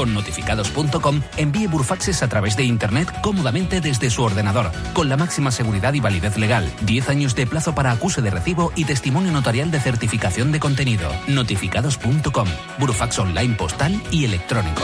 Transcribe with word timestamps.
Con 0.00 0.14
notificados.com 0.14 1.20
envíe 1.36 1.66
burfaxes 1.66 2.22
a 2.22 2.28
través 2.28 2.56
de 2.56 2.64
Internet 2.64 3.12
cómodamente 3.20 3.82
desde 3.82 4.08
su 4.08 4.22
ordenador, 4.22 4.72
con 4.94 5.10
la 5.10 5.18
máxima 5.18 5.50
seguridad 5.50 5.92
y 5.92 6.00
validez 6.00 6.38
legal, 6.38 6.72
10 6.86 7.10
años 7.10 7.34
de 7.34 7.46
plazo 7.46 7.74
para 7.74 7.92
acuse 7.92 8.22
de 8.22 8.30
recibo 8.30 8.72
y 8.76 8.86
testimonio 8.86 9.30
notarial 9.30 9.70
de 9.70 9.78
certificación 9.78 10.52
de 10.52 10.60
contenido. 10.60 11.12
Notificados.com, 11.28 12.48
burfax 12.78 13.18
online 13.18 13.56
postal 13.56 14.02
y 14.10 14.24
electrónico. 14.24 14.80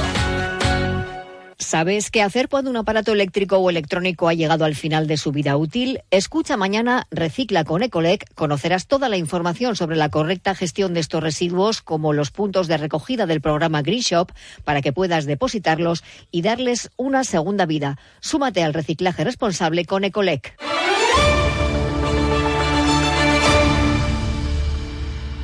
¿Sabes 1.66 2.12
qué 2.12 2.22
hacer 2.22 2.48
cuando 2.48 2.70
un 2.70 2.76
aparato 2.76 3.12
eléctrico 3.12 3.56
o 3.58 3.68
electrónico 3.68 4.28
ha 4.28 4.34
llegado 4.34 4.64
al 4.64 4.76
final 4.76 5.08
de 5.08 5.16
su 5.16 5.32
vida 5.32 5.56
útil? 5.56 5.98
Escucha 6.12 6.56
mañana 6.56 7.08
Recicla 7.10 7.64
con 7.64 7.82
Ecolec. 7.82 8.32
Conocerás 8.36 8.86
toda 8.86 9.08
la 9.08 9.16
información 9.16 9.74
sobre 9.74 9.96
la 9.96 10.08
correcta 10.08 10.54
gestión 10.54 10.94
de 10.94 11.00
estos 11.00 11.24
residuos, 11.24 11.82
como 11.82 12.12
los 12.12 12.30
puntos 12.30 12.68
de 12.68 12.76
recogida 12.76 13.26
del 13.26 13.40
programa 13.40 13.82
Green 13.82 13.98
Shop, 13.98 14.30
para 14.62 14.80
que 14.80 14.92
puedas 14.92 15.26
depositarlos 15.26 16.04
y 16.30 16.42
darles 16.42 16.92
una 16.96 17.24
segunda 17.24 17.66
vida. 17.66 17.98
Súmate 18.20 18.62
al 18.62 18.72
reciclaje 18.72 19.24
responsable 19.24 19.86
con 19.86 20.04
Ecolec. 20.04 20.54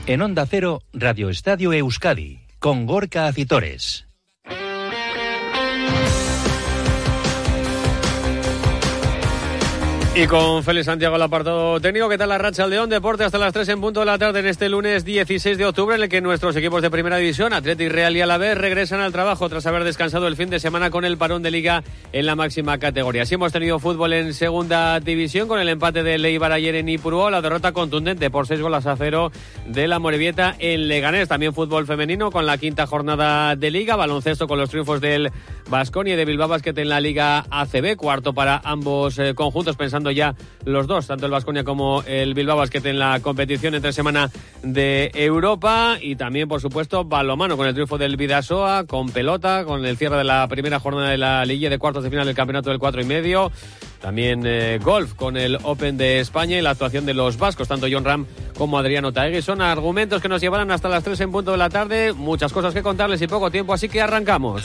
En 0.06 0.22
Onda 0.22 0.46
Cero, 0.46 0.82
Radio 0.92 1.30
Estadio 1.30 1.72
Euskadi, 1.72 2.42
con 2.60 2.86
Gorka 2.86 3.26
Acitores. 3.26 4.06
Y 10.14 10.26
con 10.26 10.62
Félix 10.62 10.84
Santiago 10.84 11.16
el 11.16 11.22
apartado 11.22 11.80
técnico, 11.80 12.06
¿qué 12.06 12.18
tal 12.18 12.28
la 12.28 12.36
racha 12.36 12.66
León 12.66 12.90
Deporte 12.90 13.24
hasta 13.24 13.38
las 13.38 13.54
3 13.54 13.66
en 13.70 13.80
punto 13.80 14.00
de 14.00 14.06
la 14.06 14.18
tarde 14.18 14.40
en 14.40 14.46
este 14.46 14.68
lunes 14.68 15.06
16 15.06 15.56
de 15.56 15.64
octubre 15.64 15.96
en 15.96 16.02
el 16.02 16.10
que 16.10 16.20
nuestros 16.20 16.54
equipos 16.54 16.82
de 16.82 16.90
primera 16.90 17.16
división, 17.16 17.54
Atlético 17.54 17.94
Real 17.94 18.14
y 18.14 18.20
Alavés, 18.20 18.58
regresan 18.58 19.00
al 19.00 19.10
trabajo 19.10 19.48
tras 19.48 19.64
haber 19.64 19.84
descansado 19.84 20.28
el 20.28 20.36
fin 20.36 20.50
de 20.50 20.60
semana 20.60 20.90
con 20.90 21.06
el 21.06 21.16
parón 21.16 21.42
de 21.42 21.50
liga 21.50 21.82
en 22.12 22.26
la 22.26 22.36
máxima 22.36 22.76
categoría. 22.76 23.22
Así 23.22 23.36
hemos 23.36 23.52
tenido 23.52 23.78
fútbol 23.78 24.12
en 24.12 24.34
segunda 24.34 25.00
división 25.00 25.48
con 25.48 25.58
el 25.58 25.70
empate 25.70 26.02
de 26.02 26.18
Leibar 26.18 26.52
ayer 26.52 26.74
en 26.74 26.90
Ipurúa, 26.90 27.30
la 27.30 27.40
derrota 27.40 27.72
contundente 27.72 28.28
por 28.28 28.46
6 28.46 28.60
goles 28.60 28.84
a 28.84 28.96
0 28.96 29.32
de 29.66 29.88
la 29.88 29.98
Morevieta 29.98 30.54
en 30.58 30.88
Leganés. 30.88 31.26
También 31.26 31.54
fútbol 31.54 31.86
femenino 31.86 32.30
con 32.30 32.44
la 32.44 32.58
quinta 32.58 32.86
jornada 32.86 33.56
de 33.56 33.70
liga, 33.70 33.96
baloncesto 33.96 34.46
con 34.46 34.58
los 34.58 34.68
triunfos 34.68 35.00
del 35.00 35.32
Basconia 35.70 36.12
y 36.12 36.16
de 36.18 36.26
Bilbao 36.26 36.48
Basket 36.48 36.76
en 36.76 36.90
la 36.90 37.00
liga 37.00 37.46
ACB, 37.48 37.96
cuarto 37.96 38.34
para 38.34 38.60
ambos 38.62 39.18
eh, 39.18 39.34
conjuntos 39.34 39.74
pensando 39.74 40.01
ya 40.10 40.34
los 40.64 40.86
dos, 40.86 41.06
tanto 41.06 41.26
el 41.26 41.32
Vasconia 41.32 41.64
como 41.64 42.02
el 42.06 42.34
Bilbao 42.34 42.56
Basket 42.56 42.84
en 42.84 42.98
la 42.98 43.20
competición 43.20 43.74
entre 43.74 43.92
semana 43.92 44.30
de 44.62 45.10
Europa 45.14 45.98
y 46.00 46.16
también, 46.16 46.48
por 46.48 46.60
supuesto, 46.60 47.04
balomano 47.04 47.56
con 47.56 47.66
el 47.66 47.74
triunfo 47.74 47.98
del 47.98 48.16
Vidasoa, 48.16 48.84
con 48.84 49.10
pelota, 49.10 49.64
con 49.64 49.84
el 49.84 49.96
cierre 49.96 50.16
de 50.18 50.24
la 50.24 50.46
primera 50.48 50.80
jornada 50.80 51.10
de 51.10 51.18
la 51.18 51.44
Liga 51.44 51.70
de 51.70 51.78
cuartos 51.78 52.04
de 52.04 52.10
final 52.10 52.26
del 52.26 52.34
campeonato 52.34 52.70
del 52.70 52.78
cuatro 52.78 53.00
y 53.00 53.04
medio. 53.04 53.50
También 54.00 54.42
eh, 54.44 54.80
golf 54.82 55.14
con 55.14 55.36
el 55.36 55.58
Open 55.62 55.96
de 55.96 56.20
España 56.20 56.58
y 56.58 56.62
la 56.62 56.70
actuación 56.70 57.06
de 57.06 57.14
los 57.14 57.38
vascos, 57.38 57.68
tanto 57.68 57.86
John 57.90 58.04
Ram 58.04 58.26
como 58.58 58.78
Adriano 58.78 59.12
Taegui. 59.12 59.42
Son 59.42 59.60
argumentos 59.60 60.20
que 60.20 60.28
nos 60.28 60.40
llevarán 60.40 60.70
hasta 60.72 60.88
las 60.88 61.04
3 61.04 61.20
en 61.20 61.32
punto 61.32 61.52
de 61.52 61.58
la 61.58 61.70
tarde. 61.70 62.12
Muchas 62.12 62.52
cosas 62.52 62.74
que 62.74 62.82
contarles 62.82 63.22
y 63.22 63.28
poco 63.28 63.50
tiempo, 63.50 63.72
así 63.72 63.88
que 63.88 64.00
arrancamos. 64.00 64.62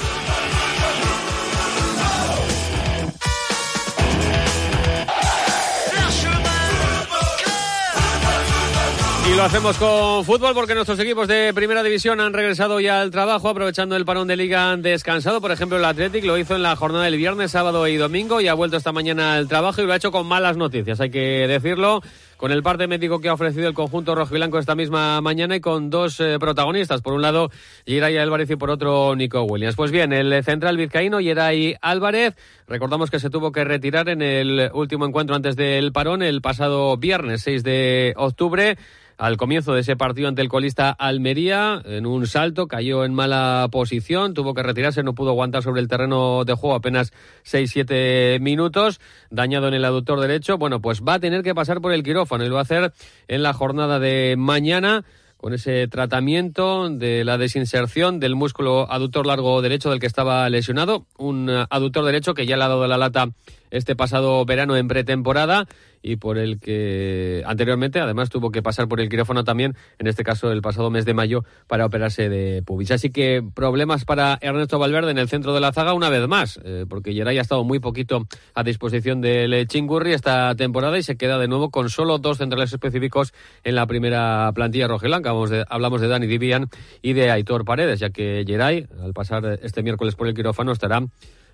Lo 9.38 9.44
hacemos 9.44 9.78
con 9.78 10.26
fútbol 10.26 10.56
porque 10.56 10.74
nuestros 10.74 11.00
equipos 11.00 11.28
de 11.28 11.54
primera 11.54 11.84
división 11.84 12.20
han 12.22 12.34
regresado 12.34 12.80
ya 12.80 13.02
al 13.02 13.12
trabajo 13.12 13.50
aprovechando 13.50 13.96
el 13.96 14.04
parón 14.04 14.28
de 14.28 14.36
liga 14.36 14.76
descansado. 14.78 15.42
Por 15.42 15.52
ejemplo, 15.52 15.78
el 15.78 15.86
Athletic 15.86 16.26
lo 16.26 16.40
hizo 16.40 16.56
en 16.56 16.64
la 16.64 16.76
jornada 16.76 17.04
del 17.06 17.18
viernes, 17.18 17.52
sábado 17.52 17.88
y 17.88 17.98
domingo 17.98 18.42
y 18.42 18.48
ha 18.48 18.56
vuelto 18.56 18.78
esta 18.78 18.92
mañana 18.92 19.36
al 19.36 19.48
trabajo 19.48 19.80
y 19.80 19.86
lo 19.86 19.94
ha 19.94 19.98
hecho 19.98 20.12
con 20.12 20.26
malas 20.26 20.58
noticias, 20.58 21.00
hay 21.02 21.12
que 21.12 21.48
decirlo. 21.48 22.02
Con 22.36 22.52
el 22.52 22.64
parte 22.64 22.88
médico 22.88 23.20
que 23.20 23.30
ha 23.30 23.34
ofrecido 23.34 23.68
el 23.68 23.74
conjunto 23.74 24.14
rojo 24.14 24.34
y 24.34 24.38
blanco 24.38 24.60
esta 24.60 24.76
misma 24.76 25.22
mañana 25.22 25.56
y 25.56 25.60
con 25.60 25.90
dos 25.90 26.20
eh, 26.20 26.38
protagonistas. 26.40 27.02
Por 27.02 27.14
un 27.14 27.24
lado, 27.24 27.50
Yeray 27.86 28.18
Álvarez 28.18 28.50
y 28.52 28.56
por 28.56 28.70
otro, 28.70 29.16
Nico 29.16 29.42
Williams. 29.42 29.76
Pues 29.76 29.92
bien, 29.92 30.14
el 30.14 30.44
central 30.44 30.78
vizcaíno, 30.78 31.20
Yeray 31.20 31.76
Álvarez, 31.82 32.36
recordamos 32.68 33.10
que 33.10 33.20
se 33.20 33.32
tuvo 33.32 33.52
que 33.52 33.64
retirar 33.64 34.10
en 34.10 34.22
el 34.22 34.70
último 34.74 35.08
encuentro 35.08 35.36
antes 35.36 35.56
del 35.56 35.92
parón, 35.92 36.22
el 36.22 36.42
pasado 36.42 36.96
viernes 36.98 37.42
6 37.42 37.64
de 37.64 38.14
octubre 38.18 38.78
al 39.18 39.38
comienzo 39.38 39.74
de 39.74 39.82
ese 39.82 39.96
partido 39.96 40.28
ante 40.28 40.42
el 40.42 40.50
colista 40.50 40.92
Almería. 40.92 41.82
En 41.86 42.06
un 42.06 42.28
salto 42.28 42.68
cayó 42.68 43.04
en 43.04 43.14
mala 43.14 43.68
posición, 43.72 44.34
tuvo 44.34 44.54
que 44.54 44.64
retirarse, 44.64 45.04
no 45.04 45.16
pudo 45.16 45.32
aguantar 45.32 45.64
sobre 45.64 45.82
el 45.82 45.88
terreno 45.88 46.46
de 46.46 46.54
juego 46.54 46.76
apenas 46.76 47.12
6-7 47.46 48.40
minutos, 48.40 49.00
dañado 49.30 49.68
en 49.68 49.74
el 49.74 49.86
aductor 49.86 50.20
derecho. 50.20 50.58
Bueno, 50.58 50.82
pues 50.82 51.02
va 51.02 51.16
a 51.16 51.20
tener 51.20 51.44
que 51.44 51.56
pasar 51.56 51.82
por 51.82 51.94
el 51.94 52.04
quirófano 52.04 52.46
y 52.46 52.50
lo 52.50 52.56
va 52.56 52.62
a 52.62 52.64
hacer 52.64 52.94
en 53.28 53.44
la 53.44 53.54
jornada 53.54 54.00
de 54.00 54.36
mañana 54.38 55.04
con 55.38 55.54
ese 55.54 55.88
tratamiento 55.88 56.90
de 56.90 57.24
la 57.24 57.38
desinserción 57.38 58.20
del 58.20 58.36
músculo 58.36 58.92
aductor 58.92 59.26
largo 59.26 59.62
derecho 59.62 59.92
del 59.92 60.00
que 60.00 60.08
estaba 60.08 60.50
lesionado, 60.50 61.06
un 61.18 61.50
aductor 61.70 62.04
derecho 62.06 62.34
que 62.34 62.48
ya 62.48 62.58
le 62.58 62.64
ha 62.64 62.68
dado 62.68 62.88
la 62.88 62.98
lata 62.98 63.30
este 63.72 63.96
pasado 63.96 64.46
verano 64.46 64.76
en 64.76 64.88
pretemporada 64.88 65.68
y 66.02 66.18
por 66.18 66.38
el 66.38 66.60
que 66.60 67.44
anteriormente 67.46 68.00
además 68.00 68.30
tuvo 68.30 68.52
que 68.52 68.62
pasar 68.62 68.88
por 68.88 69.00
el 69.00 69.10
quirófano 69.10 69.44
también, 69.44 69.76
en 70.00 70.08
este 70.08 70.24
caso 70.24 70.52
el 70.52 70.62
pasado 70.62 70.90
mes 70.90 71.06
de 71.06 71.14
mayo, 71.14 71.44
para 71.68 71.86
operarse 71.86 72.30
de 72.30 72.64
pubis. 72.64 72.92
Así 72.92 73.10
que 73.10 73.44
problemas 73.54 74.06
para 74.06 74.38
Ernesto 74.42 74.80
Valverde 74.80 75.12
en 75.12 75.18
el 75.18 75.30
centro 75.30 75.54
de 75.54 75.60
la 75.60 75.74
zaga 75.74 75.94
una 75.94 76.10
vez 76.10 76.28
más, 76.28 76.60
eh, 76.64 76.86
porque 76.88 77.14
Geray 77.14 77.38
ha 77.38 77.42
estado 77.42 77.64
muy 77.64 77.80
poquito 77.80 78.28
a 78.54 78.64
disposición 78.64 79.22
del 79.22 79.68
Chingurri 79.68 80.14
esta 80.14 80.56
temporada 80.56 80.98
y 80.98 81.04
se 81.04 81.18
queda 81.18 81.38
de 81.38 81.48
nuevo 81.48 81.70
con 81.70 81.90
solo 81.90 82.18
dos 82.20 82.38
centrales 82.38 82.72
específicos 82.72 83.34
en 83.64 83.76
la 83.76 83.86
primera 83.88 84.52
plantilla 84.54 84.88
rojilanca. 84.88 85.32
hablamos 85.70 86.02
de 86.02 86.08
Dani 86.08 86.28
Divian 86.28 86.70
y 87.02 87.14
de 87.14 87.32
Aitor 87.32 87.66
Paredes, 87.66 88.00
ya 88.00 88.10
que 88.10 88.44
Geray, 88.46 88.88
al 89.02 89.14
pasar 89.14 89.60
este 89.62 89.84
miércoles 89.84 90.16
por 90.16 90.28
el 90.28 90.34
quirófano, 90.34 90.72
estará 90.72 91.02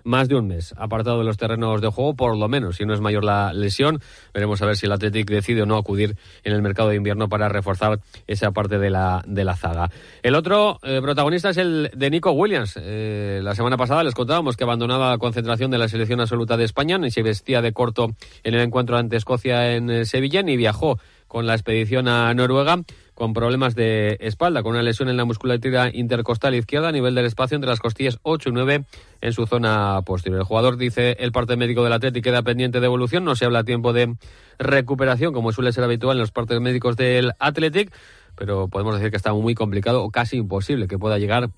más 0.04 0.28
de 0.28 0.36
un 0.36 0.46
mes 0.46 0.74
apartado 0.76 1.18
de 1.18 1.24
los 1.24 1.36
terrenos 1.36 1.80
de 1.80 1.88
juego, 1.88 2.14
por 2.14 2.36
lo 2.36 2.48
menos, 2.48 2.76
si 2.76 2.84
no 2.84 2.94
es 2.94 3.00
mayor 3.00 3.24
la 3.24 3.52
lesión. 3.52 4.00
Veremos 4.32 4.62
a 4.62 4.66
ver 4.66 4.76
si 4.76 4.86
el 4.86 4.92
Athletic 4.92 5.28
decide 5.28 5.62
o 5.62 5.66
no 5.66 5.76
acudir 5.76 6.16
en 6.44 6.52
el 6.52 6.62
mercado 6.62 6.90
de 6.90 6.96
invierno 6.96 7.28
para 7.28 7.48
reforzar 7.48 8.00
esa 8.26 8.52
parte 8.52 8.78
de 8.78 8.90
la, 8.90 9.22
de 9.26 9.44
la 9.44 9.56
zaga. 9.56 9.90
El 10.22 10.34
otro 10.34 10.78
eh, 10.82 11.00
protagonista 11.02 11.50
es 11.50 11.56
el 11.56 11.90
de 11.94 12.10
Nico 12.10 12.30
Williams. 12.32 12.78
Eh, 12.80 13.40
la 13.42 13.54
semana 13.54 13.76
pasada 13.76 14.04
les 14.04 14.14
contábamos 14.14 14.56
que 14.56 14.64
abandonaba 14.64 15.10
la 15.10 15.18
concentración 15.18 15.70
de 15.70 15.78
la 15.78 15.88
selección 15.88 16.20
absoluta 16.20 16.56
de 16.56 16.64
España 16.64 16.98
y 17.04 17.10
se 17.10 17.22
vestía 17.22 17.62
de 17.62 17.72
corto 17.72 18.10
en 18.42 18.54
el 18.54 18.60
encuentro 18.60 18.96
ante 18.96 19.16
Escocia 19.16 19.74
en 19.74 19.90
eh, 19.90 20.04
Sevilla 20.04 20.42
y 20.46 20.56
viajó 20.56 20.98
con 21.28 21.46
la 21.46 21.54
expedición 21.54 22.06
a 22.08 22.32
Noruega 22.34 22.82
con 23.14 23.32
problemas 23.32 23.74
de 23.74 24.16
espalda, 24.20 24.62
con 24.62 24.72
una 24.72 24.82
lesión 24.82 25.08
en 25.08 25.16
la 25.16 25.24
musculatura 25.24 25.90
intercostal 25.92 26.54
izquierda 26.54 26.88
a 26.88 26.92
nivel 26.92 27.14
del 27.14 27.26
espacio 27.26 27.54
entre 27.54 27.70
las 27.70 27.80
costillas 27.80 28.18
8 28.22 28.48
y 28.48 28.52
9 28.52 28.84
en 29.20 29.32
su 29.32 29.46
zona 29.46 30.02
posterior. 30.04 30.40
El 30.40 30.46
jugador 30.46 30.76
dice 30.76 31.16
el 31.20 31.32
parte 31.32 31.56
médico 31.56 31.84
del 31.84 31.92
Atlético 31.92 32.24
queda 32.24 32.42
pendiente 32.42 32.80
de 32.80 32.86
evolución, 32.86 33.24
no 33.24 33.36
se 33.36 33.44
habla 33.44 33.60
a 33.60 33.64
tiempo 33.64 33.92
de 33.92 34.16
recuperación 34.58 35.32
como 35.32 35.52
suele 35.52 35.72
ser 35.72 35.84
habitual 35.84 36.16
en 36.16 36.20
los 36.20 36.32
partes 36.32 36.60
médicos 36.60 36.96
del 36.96 37.32
Athletic, 37.38 37.92
pero 38.36 38.68
podemos 38.68 38.94
decir 38.96 39.10
que 39.10 39.16
está 39.16 39.32
muy 39.32 39.54
complicado 39.54 40.02
o 40.02 40.10
casi 40.10 40.36
imposible 40.36 40.88
que 40.88 40.98
pueda 40.98 41.18
llegar 41.18 41.50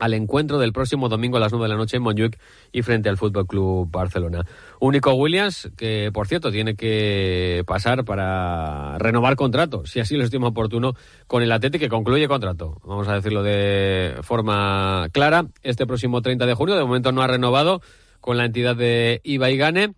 al 0.00 0.14
encuentro 0.14 0.58
del 0.58 0.72
próximo 0.72 1.08
domingo 1.08 1.36
a 1.36 1.40
las 1.40 1.52
9 1.52 1.66
de 1.66 1.68
la 1.68 1.76
noche 1.76 1.98
en 1.98 2.02
Montjuic 2.02 2.38
y 2.72 2.82
frente 2.82 3.08
al 3.08 3.18
Fútbol 3.18 3.46
Club 3.46 3.88
Barcelona. 3.90 4.44
Único 4.80 5.12
Williams, 5.12 5.70
que 5.76 6.10
por 6.12 6.26
cierto 6.26 6.50
tiene 6.50 6.74
que 6.74 7.62
pasar 7.66 8.04
para 8.04 8.98
renovar 8.98 9.36
contrato, 9.36 9.84
si 9.86 10.00
así 10.00 10.16
lo 10.16 10.24
estima 10.24 10.48
oportuno, 10.48 10.94
con 11.26 11.42
el 11.42 11.52
Atlético 11.52 11.82
que 11.82 11.88
concluye 11.88 12.26
contrato. 12.28 12.80
Vamos 12.84 13.08
a 13.08 13.14
decirlo 13.14 13.42
de 13.42 14.16
forma 14.22 15.08
clara. 15.12 15.46
Este 15.62 15.86
próximo 15.86 16.22
30 16.22 16.46
de 16.46 16.54
junio, 16.54 16.76
de 16.76 16.82
momento 16.82 17.12
no 17.12 17.22
ha 17.22 17.26
renovado 17.26 17.82
con 18.20 18.38
la 18.38 18.46
entidad 18.46 18.74
de 18.74 19.20
Ibaigane. 19.22 19.94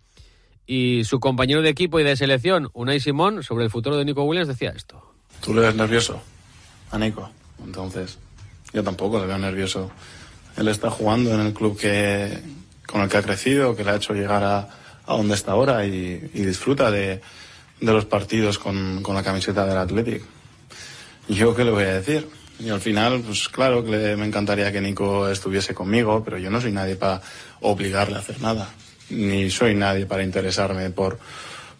Y 0.65 1.03
su 1.03 1.19
compañero 1.19 1.61
de 1.61 1.69
equipo 1.69 1.99
y 1.99 2.03
de 2.03 2.15
selección, 2.15 2.69
Unai 2.73 2.99
Simón, 3.01 3.43
sobre 3.43 3.65
el 3.65 3.69
futuro 3.69 3.97
de 3.97 4.05
Nico 4.05 4.23
Williams, 4.23 4.47
decía 4.47 4.71
esto. 4.75 5.01
¿Tú 5.43 5.53
le 5.53 5.61
ves 5.61 5.75
nervioso 5.75 6.21
a 6.91 6.97
Nico? 6.97 7.29
Entonces, 7.65 8.17
yo 8.73 8.83
tampoco 8.83 9.19
le 9.19 9.27
veo 9.27 9.37
nervioso. 9.37 9.91
Él 10.57 10.67
está 10.67 10.89
jugando 10.89 11.33
en 11.33 11.41
el 11.41 11.53
club 11.53 11.77
que, 11.77 12.39
con 12.87 13.01
el 13.01 13.09
que 13.09 13.17
ha 13.17 13.21
crecido, 13.21 13.75
que 13.75 13.83
le 13.83 13.91
ha 13.91 13.95
hecho 13.95 14.13
llegar 14.13 14.43
a, 14.43 14.67
donde 15.07 15.35
está 15.35 15.51
ahora 15.51 15.85
y, 15.85 16.17
disfruta 16.33 16.89
de, 16.89 17.21
los 17.79 18.05
partidos 18.05 18.57
con, 18.57 19.03
la 19.03 19.23
camiseta 19.23 19.65
del 19.65 19.77
Athletic. 19.77 20.23
¿Yo 21.29 21.55
qué 21.55 21.63
le 21.63 21.71
voy 21.71 21.83
a 21.83 21.99
decir? 21.99 22.27
Y 22.59 22.69
al 22.69 22.81
final, 22.81 23.21
pues 23.21 23.49
claro 23.49 23.83
que 23.83 24.15
me 24.15 24.25
encantaría 24.25 24.71
que 24.71 24.81
Nico 24.81 25.29
estuviese 25.29 25.73
conmigo, 25.73 26.23
pero 26.23 26.37
yo 26.37 26.49
no 26.49 26.61
soy 26.61 26.71
nadie 26.71 26.95
para 26.95 27.21
obligarle 27.61 28.15
a 28.15 28.19
hacer 28.19 28.41
nada. 28.41 28.69
Ni 29.09 29.49
soy 29.49 29.75
nadie 29.75 30.05
para 30.05 30.23
interesarme 30.23 30.89
por, 30.89 31.19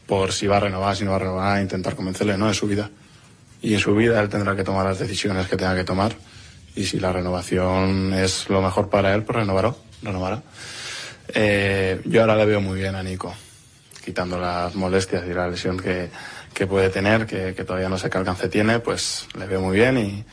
por 0.06 0.32
si 0.32 0.48
va 0.48 0.58
a 0.58 0.62
renovar, 0.62 0.96
si 0.96 1.06
no 1.06 1.12
va 1.12 1.18
a 1.18 1.20
renovar, 1.20 1.62
intentar 1.62 1.96
convencerle, 1.96 2.38
no, 2.38 2.50
es 2.50 2.58
su 2.58 2.68
vida. 2.68 2.90
Y 3.62 3.74
en 3.74 3.80
su 3.80 3.96
vida 3.96 4.20
él 4.22 4.30
tendrá 4.30 4.56
que 4.56 4.64
tomar 4.64 4.86
las 4.86 5.00
decisiones 5.00 5.48
que 5.48 5.56
tenga 5.56 5.76
que 5.76 5.84
tomar 5.84 6.16
y 6.76 6.86
si 6.86 7.00
la 7.00 7.12
renovación 7.12 8.14
es 8.14 8.50
lo 8.50 8.62
mejor 8.62 8.90
para 8.90 9.14
él, 9.14 9.24
pues 9.24 9.38
renovará. 9.38 9.74
renovará. 10.02 10.42
Eh, 11.34 12.02
yo 12.06 12.22
ahora 12.22 12.36
le 12.36 12.46
veo 12.46 12.62
muy 12.62 12.80
bien 12.80 12.96
a 12.96 13.04
Nico, 13.04 13.34
quitando 14.04 14.38
las 14.38 14.76
molestias 14.76 15.26
y 15.28 15.34
la 15.34 15.48
lesión 15.48 15.78
que, 15.78 16.10
que 16.54 16.68
puede 16.68 16.90
tener, 16.90 17.26
que, 17.26 17.54
todavía 17.64 17.90
no 17.90 17.98
sé 17.98 18.10
qué 18.10 18.18
alcance 18.18 18.50
tiene, 18.50 18.80
pues 18.80 19.28
le 19.38 19.46
veo 19.48 19.62
muy 19.62 19.76
bien 19.76 19.98
y, 19.98 20.26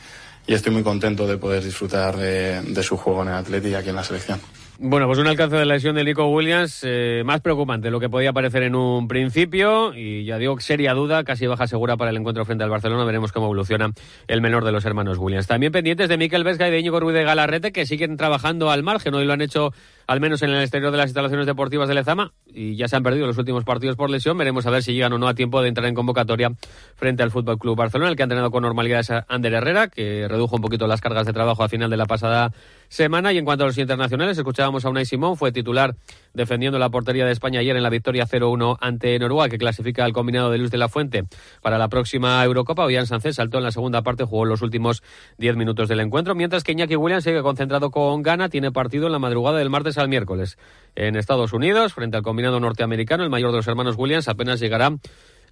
estoy 0.47 0.73
muy 0.73 0.83
contento 0.83 1.25
de 1.25 1.37
poder 1.37 1.63
disfrutar 1.63 2.17
de, 2.17 2.61
de 2.61 2.83
su 2.83 2.97
juego 2.97 3.21
en 3.21 3.29
el 3.29 3.35
Atleti 3.35 3.69
y 3.69 3.75
aquí 3.75 3.87
en 3.87 3.95
la 3.95 4.03
selección. 4.03 4.41
Bueno, 4.83 5.05
pues 5.05 5.19
un 5.19 5.27
alcance 5.27 5.55
de 5.55 5.65
lesión 5.67 5.93
de 5.93 6.03
Nico 6.03 6.25
Williams 6.25 6.79
eh, 6.83 7.21
más 7.23 7.39
preocupante 7.41 7.89
de 7.89 7.91
lo 7.91 7.99
que 7.99 8.09
podía 8.09 8.33
parecer 8.33 8.63
en 8.63 8.73
un 8.73 9.07
principio 9.07 9.93
y 9.93 10.25
ya 10.25 10.39
digo, 10.39 10.59
seria 10.59 10.95
duda, 10.95 11.23
casi 11.23 11.45
baja 11.45 11.67
segura 11.67 11.97
para 11.97 12.09
el 12.09 12.17
encuentro 12.17 12.45
frente 12.45 12.63
al 12.63 12.71
Barcelona. 12.71 13.03
Veremos 13.03 13.31
cómo 13.31 13.45
evoluciona 13.45 13.91
el 14.27 14.41
menor 14.41 14.65
de 14.65 14.71
los 14.71 14.83
hermanos 14.83 15.19
Williams. 15.19 15.45
También 15.45 15.71
pendientes 15.71 16.09
de 16.09 16.17
Miquel 16.17 16.43
Vesga 16.43 16.67
y 16.67 16.71
de 16.71 16.79
Íñigo 16.79 16.99
Ruiz 16.99 17.13
de 17.13 17.23
Galarrete 17.23 17.71
que 17.71 17.85
siguen 17.85 18.17
trabajando 18.17 18.71
al 18.71 18.81
margen. 18.81 19.13
Hoy 19.13 19.23
lo 19.23 19.33
han 19.33 19.41
hecho 19.41 19.71
al 20.07 20.19
menos 20.19 20.41
en 20.41 20.49
el 20.49 20.61
exterior 20.61 20.91
de 20.91 20.97
las 20.97 21.09
instalaciones 21.09 21.45
deportivas 21.45 21.87
de 21.87 21.93
Lezama 21.93 22.33
y 22.47 22.75
ya 22.75 22.87
se 22.87 22.95
han 22.95 23.03
perdido 23.03 23.27
los 23.27 23.37
últimos 23.37 23.63
partidos 23.63 23.95
por 23.95 24.09
lesión. 24.09 24.35
Veremos 24.35 24.65
a 24.65 24.71
ver 24.71 24.81
si 24.81 24.93
llegan 24.93 25.13
o 25.13 25.19
no 25.19 25.27
a 25.27 25.35
tiempo 25.35 25.61
de 25.61 25.67
entrar 25.67 25.87
en 25.87 25.93
convocatoria 25.93 26.53
frente 26.95 27.21
al 27.21 27.29
Fútbol 27.29 27.59
Club 27.59 27.77
Barcelona, 27.77 28.09
el 28.09 28.15
que 28.15 28.23
ha 28.23 28.25
entrenado 28.25 28.49
con 28.49 28.63
normalidad 28.63 29.01
es 29.01 29.11
Ander 29.27 29.53
Herrera, 29.53 29.89
que 29.89 30.27
redujo 30.27 30.55
un 30.55 30.63
poquito 30.63 30.87
las 30.87 31.01
cargas 31.01 31.27
de 31.27 31.33
trabajo 31.33 31.61
al 31.61 31.69
final 31.69 31.91
de 31.91 31.97
la 31.97 32.07
pasada 32.07 32.51
semana. 32.91 33.31
Y 33.31 33.37
en 33.37 33.45
cuanto 33.45 33.63
a 33.63 33.67
los 33.67 33.77
internacionales, 33.77 34.37
escuchábamos 34.37 34.83
a 34.83 34.89
Unai 34.89 35.05
Simón, 35.05 35.37
fue 35.37 35.51
titular 35.51 35.95
defendiendo 36.33 36.77
la 36.77 36.89
portería 36.89 37.25
de 37.25 37.31
España 37.31 37.61
ayer 37.61 37.75
en 37.75 37.83
la 37.83 37.89
victoria 37.89 38.27
0-1 38.27 38.77
ante 38.79 39.17
Noruega, 39.17 39.49
que 39.49 39.57
clasifica 39.57 40.03
al 40.03 40.11
combinado 40.11 40.51
de 40.51 40.57
Luz 40.57 40.71
de 40.71 40.77
la 40.77 40.89
Fuente 40.89 41.23
para 41.61 41.77
la 41.77 41.87
próxima 41.87 42.43
Eurocopa. 42.43 42.83
Ollán 42.83 43.07
Sánchez 43.07 43.37
saltó 43.37 43.57
en 43.57 43.63
la 43.63 43.71
segunda 43.71 44.01
parte, 44.01 44.25
jugó 44.25 44.45
los 44.45 44.61
últimos 44.61 45.03
10 45.37 45.55
minutos 45.55 45.87
del 45.87 46.01
encuentro, 46.01 46.35
mientras 46.35 46.63
que 46.63 46.73
Iñaki 46.73 46.97
Williams 46.97 47.23
sigue 47.23 47.41
concentrado 47.41 47.91
con 47.91 48.21
Ghana, 48.21 48.49
tiene 48.49 48.71
partido 48.71 49.05
en 49.05 49.13
la 49.13 49.19
madrugada 49.19 49.57
del 49.57 49.69
martes 49.69 49.97
al 49.97 50.09
miércoles 50.09 50.57
en 50.95 51.15
Estados 51.15 51.53
Unidos, 51.53 51.93
frente 51.93 52.17
al 52.17 52.23
combinado 52.23 52.59
norteamericano. 52.59 53.23
El 53.23 53.29
mayor 53.29 53.51
de 53.51 53.57
los 53.57 53.67
hermanos 53.67 53.95
Williams 53.97 54.27
apenas 54.27 54.59
llegará 54.59 54.91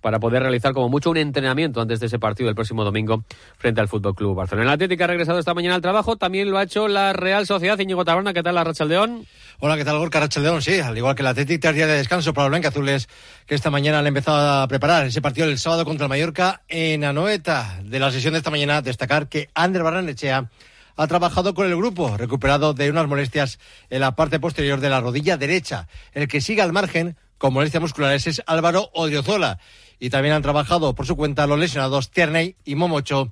para 0.01 0.19
poder 0.19 0.42
realizar 0.42 0.74
como 0.74 0.90
mucho 0.90 1.10
un 1.10 1.18
entrenamiento 1.18 1.81
antes 1.81 2.00
de 2.00 2.06
ese 2.07 2.19
partido 2.19 2.50
el 2.50 2.56
próximo 2.56 2.84
domingo 2.84 3.24
frente 3.57 3.81
al 3.81 3.88
Fútbol 3.88 4.16
Club 4.16 4.36
Barcelona. 4.36 4.69
El 4.69 4.74
Atlético 4.75 5.04
ha 5.04 5.07
regresado 5.07 5.40
esta 5.40 5.54
mañana 5.54 5.75
al 5.75 5.81
trabajo, 5.81 6.16
también 6.16 6.50
lo 6.50 6.57
ha 6.57 6.63
hecho 6.63 6.88
la 6.88 7.13
Real 7.13 7.46
Sociedad. 7.46 7.78
Íñigo 7.78 8.06
Taberna, 8.06 8.34
¿qué 8.34 8.44
tal 8.44 8.56
la? 8.56 8.63
Hola, 9.60 9.75
¿qué 9.75 9.84
tal 9.84 9.98
Gorka 9.98 10.19
Rachaldeón? 10.19 10.62
Sí, 10.62 10.80
al 10.80 10.98
igual 10.98 11.16
que 11.16 11.22
el 11.22 11.28
Atlético, 11.28 11.69
tres 11.69 11.75
de 11.75 11.88
descanso 11.88 12.34
para 12.34 12.48
los 12.50 12.66
Azules 12.66 13.10
que 13.46 13.56
esta 13.56 13.69
mañana 13.69 14.00
han 14.00 14.07
empezado 14.07 14.62
a 14.62 14.68
preparar 14.68 15.06
ese 15.07 15.22
partido 15.22 15.48
el 15.48 15.60
sábado 15.60 15.86
contra 15.86 16.06
el 16.06 16.10
Mallorca 16.10 16.62
en 16.69 17.04
Anoeta. 17.04 17.80
De 17.84 18.00
la 18.00 18.12
sesión 18.12 18.34
de 18.34 18.38
esta 18.38 18.52
mañana, 18.52 18.81
destacar 18.81 19.28
que 19.28 19.50
Ander 19.54 19.84
Barranechea 19.84 20.50
ha 20.95 21.07
trabajado 21.07 21.54
con 21.54 21.66
el 21.66 21.75
grupo, 21.75 22.16
recuperado 22.18 22.74
de 22.74 22.90
unas 22.90 23.07
molestias 23.07 23.60
en 23.90 24.02
la 24.02 24.16
parte 24.16 24.40
posterior 24.40 24.80
de 24.80 24.90
la 24.90 25.02
rodilla 25.02 25.38
derecha. 25.38 25.88
El 26.13 26.28
que 26.28 26.42
sigue 26.42 26.62
al 26.62 26.74
margen 26.74 27.16
con 27.40 27.54
molestias 27.54 27.82
musculares 27.82 28.28
es 28.28 28.44
Álvaro 28.46 28.92
Odriozola. 28.94 29.58
Y 29.98 30.12
también 30.12 30.36
han 30.36 30.44
trabajado 30.44 30.94
por 30.94 31.08
su 31.08 31.16
cuenta 31.16 31.48
los 31.48 31.58
lesionados 31.58 32.12
Tierney 32.12 32.56
y 32.66 32.76
Momocho. 32.76 33.32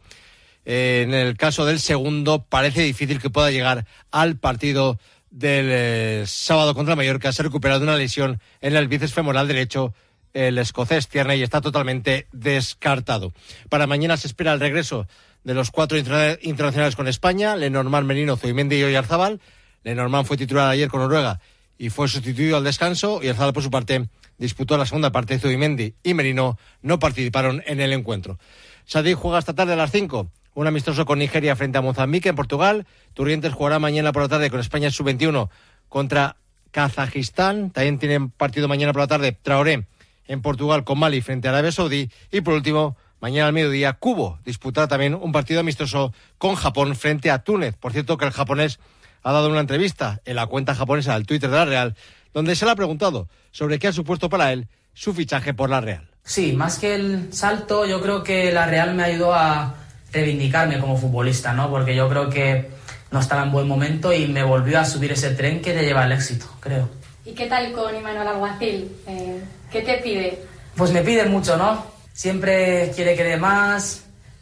Eh, 0.65 1.04
en 1.06 1.13
el 1.13 1.38
caso 1.38 1.65
del 1.65 1.80
segundo, 1.80 2.44
parece 2.44 2.81
difícil 2.81 3.21
que 3.21 3.30
pueda 3.30 3.51
llegar 3.51 3.86
al 4.12 4.38
partido 4.38 4.98
del 5.30 5.68
eh, 5.69 6.24
sábado 6.25 6.74
contra 6.74 6.95
Mallorca. 6.95 7.31
Se 7.31 7.42
ha 7.42 7.45
recuperado 7.45 7.83
una 7.83 7.95
lesión 7.95 8.42
en 8.62 8.75
el 8.75 8.88
bíceps 8.88 9.13
femoral 9.13 9.48
derecho. 9.48 9.94
El 10.33 10.57
escocés 10.57 11.07
Tierney 11.07 11.42
está 11.42 11.62
totalmente 11.62 12.27
descartado. 12.31 13.33
Para 13.69 13.88
mañana 13.88 14.18
se 14.18 14.27
espera 14.27 14.54
el 14.54 14.59
regreso 14.59 15.07
de 15.44 15.54
los 15.54 15.71
cuatro 15.71 15.98
internacionales 15.98 16.95
con 16.95 17.07
España, 17.07 17.56
Lenormand, 17.56 18.07
Merino, 18.07 18.38
Zubimendi 18.38 18.77
y 18.77 18.83
Oyarzabal. 18.83 19.39
Lenormand 19.83 20.27
fue 20.27 20.38
titular 20.38 20.69
ayer 20.69 20.89
con 20.89 21.01
Noruega 21.01 21.39
y 21.77 21.89
fue 21.89 22.07
sustituido 22.07 22.57
al 22.57 22.63
descanso. 22.63 23.19
Y 23.21 23.25
Oyarzabal, 23.27 23.53
por 23.53 23.63
su 23.63 23.71
parte, 23.71 24.09
disputó 24.38 24.77
la 24.77 24.85
segunda 24.85 25.12
parte. 25.12 25.39
Zubimendi 25.39 25.95
y 26.03 26.13
Merino 26.13 26.57
no 26.81 27.00
participaron 27.00 27.63
en 27.65 27.79
el 27.81 27.94
encuentro. 27.94 28.39
Sadik 28.85 29.18
juega 29.18 29.39
esta 29.39 29.53
tarde 29.53 29.74
a 29.74 29.75
las 29.75 29.91
5. 29.91 30.31
Un 30.53 30.68
amistoso 30.68 31.06
con 31.06 31.19
Nigeria 31.19 31.56
frente 31.56 31.77
a 31.77 31.81
Mozambique 31.81 32.29
en 32.29 32.35
Portugal. 32.35 32.88
Turrientes 33.13 33.53
jugará 33.53 33.79
mañana 33.79 34.12
por 34.12 34.24
la 34.24 34.29
tarde 34.29 34.50
con 34.50 34.59
España 34.59 34.89
sub-21 34.89 35.50
contra 35.89 36.38
Kazajistán. 36.71 37.71
También 37.71 38.00
tienen 38.00 38.31
partido 38.31 38.68
mañana 38.68 38.94
por 38.94 39.01
la 39.03 39.07
tarde 39.07 39.31
Traoré 39.33 39.85
en 40.27 40.41
Portugal 40.41 40.83
con 40.83 41.00
Mali 41.00 41.21
frente 41.21 41.47
a 41.47 41.51
Arabia 41.51 41.71
Saudí. 41.71 42.09
Y 42.31 42.41
por 42.41 42.56
último, 42.56 42.97
Mañana 43.19 43.47
al 43.47 43.53
mediodía, 43.53 43.94
Cubo 43.94 44.39
disputará 44.45 44.88
también 44.88 45.15
un 45.15 45.31
partido 45.31 45.59
amistoso 45.59 46.13
con 46.38 46.53
Japón 46.53 46.95
frente 46.95 47.31
a 47.31 47.39
Túnez. 47.39 47.75
Por 47.75 47.91
cierto, 47.91 48.15
que 48.18 48.25
el 48.25 48.31
japonés 48.31 48.80
ha 49.23 49.31
dado 49.31 49.49
una 49.49 49.59
entrevista 49.59 50.21
en 50.25 50.35
la 50.35 50.47
cuenta 50.47 50.75
japonesa 50.75 51.13
del 51.13 51.25
Twitter 51.25 51.49
de 51.49 51.55
la 51.55 51.65
Real, 51.65 51.95
donde 52.33 52.55
se 52.55 52.65
le 52.65 52.71
ha 52.71 52.75
preguntado 52.75 53.27
sobre 53.51 53.79
qué 53.79 53.87
ha 53.87 53.93
supuesto 53.93 54.29
para 54.29 54.51
él 54.53 54.67
su 54.93 55.13
fichaje 55.13 55.53
por 55.53 55.69
la 55.69 55.81
Real. 55.81 56.09
Sí, 56.23 56.53
más 56.53 56.79
que 56.79 56.95
el 56.95 57.33
salto, 57.33 57.85
yo 57.85 58.01
creo 58.01 58.23
que 58.23 58.51
la 58.51 58.65
Real 58.65 58.93
me 58.95 59.03
ayudó 59.03 59.33
a 59.33 59.75
reivindicarme 60.11 60.79
como 60.79 60.97
futbolista, 60.97 61.53
¿no? 61.53 61.69
Porque 61.69 61.95
yo 61.95 62.09
creo 62.09 62.29
que 62.29 62.69
no 63.11 63.19
estaba 63.19 63.43
en 63.43 63.51
buen 63.51 63.67
momento 63.67 64.11
y 64.11 64.27
me 64.27 64.43
volvió 64.43 64.79
a 64.79 64.85
subir 64.85 65.11
ese 65.11 65.31
tren 65.31 65.61
que 65.61 65.73
te 65.73 65.83
lleva 65.83 66.03
al 66.03 66.11
éxito, 66.11 66.45
creo. 66.59 66.89
¿Y 67.25 67.31
qué 67.31 67.47
tal 67.47 67.71
con 67.71 67.95
Imanol 67.95 68.27
Alguacil? 68.27 68.91
Eh, 69.07 69.41
¿Qué 69.71 69.81
te 69.81 69.97
pide? 69.97 70.43
Pues 70.75 70.91
me 70.91 71.01
pide 71.01 71.25
mucho, 71.25 71.57
¿no? 71.57 71.97
siempre 72.17 72.91
quiere 72.95 73.15
que 73.15 73.23
dé 73.23 73.37
más, 73.37 74.01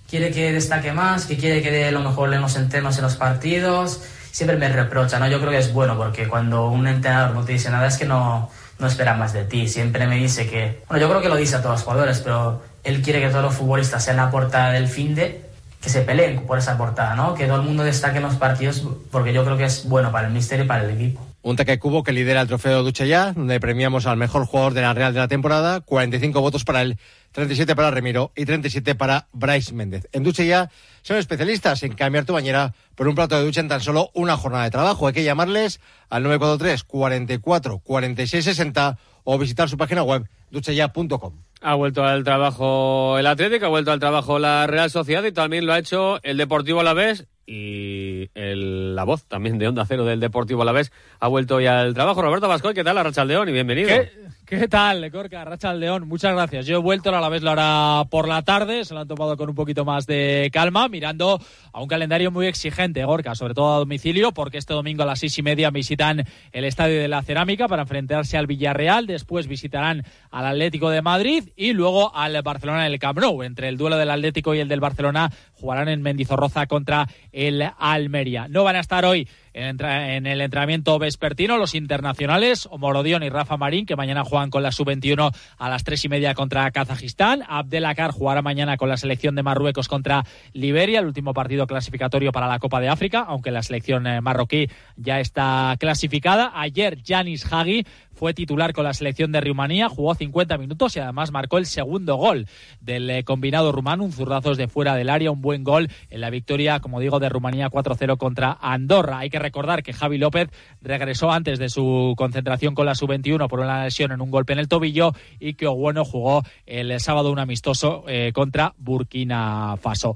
quiere 0.09 0.31
que 0.31 0.53
destaque 0.53 0.93
más, 0.93 1.25
que 1.25 1.35
quiere 1.35 1.61
que 1.61 1.71
dé 1.71 1.91
lo 1.91 1.99
mejor 1.99 2.33
en 2.33 2.39
los 2.39 2.55
entrenos, 2.55 2.95
en 2.95 3.03
los 3.03 3.17
partidos. 3.17 4.01
Siempre 4.35 4.57
me 4.57 4.67
reprocha, 4.67 5.17
¿no? 5.17 5.29
Yo 5.29 5.39
creo 5.39 5.51
que 5.51 5.59
es 5.59 5.71
bueno 5.71 5.95
porque 5.95 6.27
cuando 6.27 6.67
un 6.67 6.87
entrenador 6.87 7.33
no 7.33 7.45
te 7.45 7.53
dice 7.53 7.69
nada 7.69 7.87
es 7.87 7.97
que 7.97 8.03
no, 8.03 8.49
no 8.79 8.87
espera 8.87 9.13
más 9.13 9.31
de 9.31 9.45
ti. 9.45 9.69
Siempre 9.69 10.07
me 10.07 10.17
dice 10.17 10.45
que, 10.45 10.83
bueno, 10.89 11.01
yo 11.01 11.07
creo 11.07 11.21
que 11.21 11.29
lo 11.29 11.37
dice 11.37 11.55
a 11.55 11.61
todos 11.61 11.75
los 11.75 11.83
jugadores, 11.83 12.19
pero 12.19 12.61
él 12.83 13.01
quiere 13.01 13.21
que 13.21 13.29
todos 13.29 13.45
los 13.45 13.53
futbolistas 13.53 14.03
sean 14.03 14.17
la 14.17 14.29
portada 14.29 14.73
del 14.73 14.89
fin 14.89 15.15
de 15.15 15.49
que 15.79 15.89
se 15.89 16.01
peleen 16.01 16.45
por 16.45 16.57
esa 16.57 16.77
portada, 16.77 17.15
¿no? 17.15 17.33
Que 17.33 17.45
todo 17.45 17.55
el 17.55 17.61
mundo 17.61 17.85
destaque 17.85 18.17
en 18.17 18.23
los 18.23 18.35
partidos 18.35 18.83
porque 19.09 19.31
yo 19.31 19.45
creo 19.45 19.55
que 19.55 19.63
es 19.63 19.87
bueno 19.87 20.11
para 20.11 20.27
el 20.27 20.33
mister 20.33 20.59
y 20.59 20.65
para 20.65 20.83
el 20.83 20.89
equipo. 20.89 21.25
Un 21.45 21.55
taque 21.55 21.77
cubo 21.77 22.01
que 22.01 22.11
lidera 22.11 22.41
el 22.41 22.47
trofeo 22.47 22.81
Duchella, 22.81 23.31
donde 23.33 23.59
premiamos 23.59 24.07
al 24.07 24.17
mejor 24.17 24.47
jugador 24.47 24.73
de 24.73 24.81
la 24.81 24.95
Real 24.95 25.13
de 25.13 25.19
la 25.19 25.27
temporada, 25.27 25.79
45 25.79 26.41
votos 26.41 26.63
para 26.63 26.81
él, 26.81 26.97
37 27.33 27.75
para 27.75 27.91
Remiro 27.91 28.31
y 28.35 28.45
37 28.45 28.95
para 28.95 29.27
Bryce 29.31 29.71
Méndez. 29.71 30.09
En 30.11 30.23
Duchella 30.23 30.71
son 31.03 31.17
especialistas 31.17 31.83
en 31.83 31.93
cambiar 31.93 32.25
tu 32.25 32.33
bañera 32.33 32.73
por 32.95 33.07
un 33.07 33.13
plato 33.13 33.37
de 33.37 33.45
ducha 33.45 33.61
en 33.61 33.67
tan 33.67 33.79
solo 33.79 34.09
una 34.15 34.37
jornada 34.37 34.63
de 34.63 34.71
trabajo. 34.71 35.05
Hay 35.05 35.13
que 35.13 35.23
llamarles 35.23 35.81
al 36.09 36.23
943 36.23 36.83
44 36.83 37.77
46 37.77 38.43
60 38.43 38.97
o 39.23 39.37
visitar 39.37 39.69
su 39.69 39.77
página 39.77 40.01
web 40.01 40.27
duchella.com. 40.49 41.33
Ha 41.61 41.75
vuelto 41.75 42.03
al 42.03 42.23
trabajo 42.23 43.19
el 43.19 43.27
Atlético, 43.27 43.67
ha 43.67 43.69
vuelto 43.69 43.91
al 43.91 43.99
trabajo 43.99 44.39
la 44.39 44.65
Real 44.65 44.89
Sociedad 44.89 45.23
y 45.23 45.31
también 45.31 45.67
lo 45.67 45.73
ha 45.73 45.77
hecho 45.77 46.19
el 46.23 46.37
Deportivo 46.37 46.79
Alavés 46.79 47.27
y 47.47 48.29
la 48.35 49.03
voz 49.03 49.25
también 49.25 49.57
de 49.57 49.67
Onda 49.67 49.85
Cero 49.85 50.05
del 50.05 50.19
Deportivo 50.19 50.61
Alavés 50.61 50.91
ha 51.19 51.27
vuelto 51.27 51.59
ya 51.59 51.81
al 51.81 51.93
trabajo. 51.93 52.21
Roberto 52.21 52.47
Vascoy, 52.47 52.73
¿qué 52.73 52.83
tal? 52.83 52.97
Arrachaldeón 52.97 53.49
y 53.49 53.51
bienvenido. 53.51 53.89
¿Qué, 53.89 54.11
¿Qué 54.45 54.67
tal, 54.67 55.09
Corca? 55.11 55.43
Rachaldeón, 55.43 56.07
muchas 56.07 56.33
gracias. 56.33 56.65
Yo 56.65 56.77
he 56.77 56.79
vuelto 56.79 57.09
a 57.09 57.19
la 57.19 57.29
vez 57.29 57.43
la 57.43 57.51
hora 57.51 58.03
por 58.09 58.27
la 58.27 58.43
tarde, 58.43 58.85
se 58.85 58.93
lo 58.93 58.99
han 58.99 59.07
tomado 59.07 59.37
con 59.37 59.49
un 59.49 59.55
poquito 59.55 59.85
más 59.85 60.05
de 60.05 60.49
calma, 60.53 60.87
mirando 60.87 61.39
a 61.73 61.81
un 61.81 61.87
calendario 61.87 62.31
muy 62.31 62.47
exigente, 62.47 63.03
Gorka, 63.05 63.33
sobre 63.33 63.53
todo 63.53 63.75
a 63.75 63.79
domicilio, 63.79 64.31
porque 64.33 64.57
este 64.57 64.73
domingo 64.73 65.03
a 65.03 65.05
las 65.07 65.19
seis 65.19 65.37
y 65.39 65.41
media 65.41 65.69
visitan 65.71 66.25
el 66.51 66.65
Estadio 66.65 66.99
de 66.99 67.07
la 67.07 67.23
Cerámica 67.23 67.67
para 67.67 67.83
enfrentarse 67.83 68.37
al 68.37 68.47
Villarreal, 68.47 69.07
después 69.07 69.47
visitarán 69.47 70.03
al 70.29 70.45
Atlético 70.45 70.89
de 70.89 71.01
Madrid 71.01 71.49
y 71.55 71.73
luego 71.73 72.15
al 72.15 72.39
Barcelona 72.41 72.85
en 72.85 72.93
el 72.93 72.99
Camp 72.99 73.19
Nou. 73.19 73.43
Entre 73.43 73.67
el 73.67 73.77
duelo 73.77 73.97
del 73.97 74.11
Atlético 74.11 74.53
y 74.53 74.59
el 74.59 74.67
del 74.67 74.79
Barcelona 74.79 75.31
jugarán 75.53 75.89
en 75.89 76.01
Mendizorroza 76.01 76.67
contra 76.67 77.07
el 77.35 77.69
Almería. 77.77 78.47
No 78.47 78.63
van 78.63 78.77
a 78.77 78.79
estar 78.79 79.05
hoy 79.05 79.27
en, 79.53 80.25
el 80.25 80.41
entrenamiento 80.41 80.97
vespertino 80.99 81.57
los 81.57 81.75
internacionales 81.75 82.67
Morodion 82.77 83.23
y 83.23 83.29
Rafa 83.29 83.57
Marín, 83.57 83.85
que 83.85 83.95
mañana 83.95 84.23
juegan 84.23 84.49
con 84.49 84.63
la 84.63 84.71
sub-21 84.71 85.35
a 85.57 85.69
las 85.69 85.83
tres 85.83 86.03
y 86.05 86.09
media 86.09 86.33
contra 86.33 86.69
Kazajistán. 86.71 87.43
Abdelakar 87.47 88.11
jugará 88.11 88.41
mañana 88.41 88.77
con 88.77 88.89
la 88.89 88.97
selección 88.97 89.35
de 89.35 89.43
Marruecos 89.43 89.87
contra 89.87 90.25
Liberia, 90.53 90.99
el 90.99 91.05
último 91.05 91.33
partido 91.33 91.67
clasificatorio 91.67 92.31
para 92.31 92.47
la 92.47 92.59
Copa 92.59 92.79
de 92.79 92.89
África, 92.89 93.25
aunque 93.27 93.51
la 93.51 93.63
selección 93.63 94.07
eh, 94.07 94.21
marroquí 94.21 94.69
ya 94.95 95.19
está 95.19 95.75
clasificada. 95.79 96.51
Ayer 96.55 96.99
Janis 97.05 97.45
Hagi 97.51 97.85
fue 98.15 98.33
titular 98.33 98.73
con 98.73 98.85
la 98.85 98.93
selección 98.93 99.31
de 99.31 99.41
Rumanía, 99.41 99.89
jugó 99.89 100.15
50 100.15 100.57
minutos 100.57 100.95
y 100.95 100.99
además 100.99 101.31
marcó 101.31 101.57
el 101.57 101.65
segundo 101.65 102.15
gol 102.15 102.47
del 102.79 103.09
eh, 103.09 103.23
combinado 103.23 103.71
rumano, 103.71 104.03
un 104.03 104.11
zurdazos 104.11 104.57
de 104.57 104.67
fuera 104.67 104.95
del 104.95 105.09
área, 105.09 105.31
un 105.31 105.41
buen 105.41 105.63
gol 105.63 105.89
en 106.09 106.21
la 106.21 106.29
victoria, 106.29 106.79
como 106.79 106.99
digo, 106.99 107.19
de 107.19 107.29
Rumanía 107.29 107.69
4-0 107.69 108.17
contra 108.17 108.57
Andorra. 108.61 109.19
Hay 109.19 109.29
que 109.29 109.39
recordar 109.39 109.83
que 109.83 109.93
Javi 109.93 110.17
López 110.17 110.49
regresó 110.81 111.31
antes 111.31 111.59
de 111.59 111.69
su 111.69 112.13
concentración 112.17 112.73
con 112.73 112.85
la 112.85 112.95
sub-21 112.95 113.47
por 113.47 113.59
una 113.59 113.83
lesión 113.83 114.11
en 114.11 114.21
un 114.21 114.31
golpe 114.31 114.53
en 114.53 114.59
el 114.59 114.67
tobillo 114.67 115.13
y 115.39 115.53
que 115.53 115.67
Ogueno 115.67 116.05
jugó 116.05 116.43
el 116.65 116.99
sábado 116.99 117.31
un 117.31 117.39
amistoso 117.39 118.05
eh, 118.07 118.31
contra 118.33 118.73
Burkina 118.77 119.77
Faso. 119.81 120.15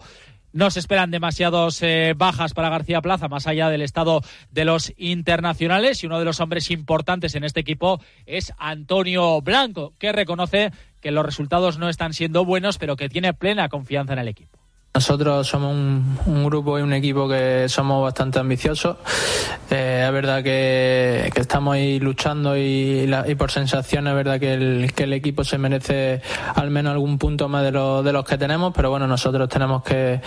No 0.52 0.72
se 0.72 0.80
esperan 0.80 1.12
demasiados 1.12 1.82
eh, 1.84 2.14
bajas 2.18 2.54
para 2.54 2.70
García 2.70 3.02
Plaza, 3.02 3.28
más 3.28 3.48
allá 3.48 3.70
del 3.70 3.82
estado 3.82 4.22
de 4.52 4.66
los 4.66 4.94
internacionales. 4.98 6.04
Y 6.04 6.08
uno 6.08 6.20
de 6.20 6.26
los 6.26 6.40
hombres 6.40 6.72
importantes 6.72 7.36
en 7.36 7.44
este 7.44 7.60
equipo 7.60 8.02
es 8.26 8.54
Antonio 8.58 9.42
Blanco, 9.42 9.94
que 10.00 10.12
reconoce 10.12 10.72
que 11.02 11.12
los 11.12 11.26
resultados 11.26 11.78
no 11.78 11.90
están 11.90 12.14
siendo 12.14 12.46
buenos, 12.46 12.78
pero 12.78 12.96
que 12.96 13.10
tiene 13.10 13.34
plena 13.34 13.70
confianza 13.70 14.14
en 14.14 14.20
el 14.20 14.28
equipo. 14.28 14.59
Nosotros 14.92 15.48
somos 15.48 15.76
un, 16.26 16.46
grupo 16.46 16.80
y 16.80 16.82
un 16.82 16.94
equipo 16.94 17.30
que 17.30 17.70
somos 17.70 18.02
bastante 18.02 18.40
ambiciosos. 18.40 18.98
Eh, 19.70 20.04
es 20.06 20.12
verdad 20.12 20.44
que, 20.44 21.32
estamos 21.36 21.76
ahí 21.76 22.00
luchando 22.00 22.58
y, 22.58 23.08
por 23.38 23.52
sensación 23.52 24.08
es 24.08 24.16
verdad 24.16 24.40
que 24.40 24.54
el, 24.54 25.14
equipo 25.14 25.44
se 25.44 25.60
merece 25.60 26.22
al 26.56 26.72
menos 26.72 26.94
algún 26.94 27.20
punto 27.20 27.48
más 27.48 27.64
de, 27.64 27.72
de 27.72 28.14
los 28.14 28.26
que 28.26 28.38
tenemos, 28.38 28.74
pero 28.76 28.90
bueno, 28.90 29.06
nosotros 29.06 29.48
tenemos 29.48 29.84
que, 29.84 30.22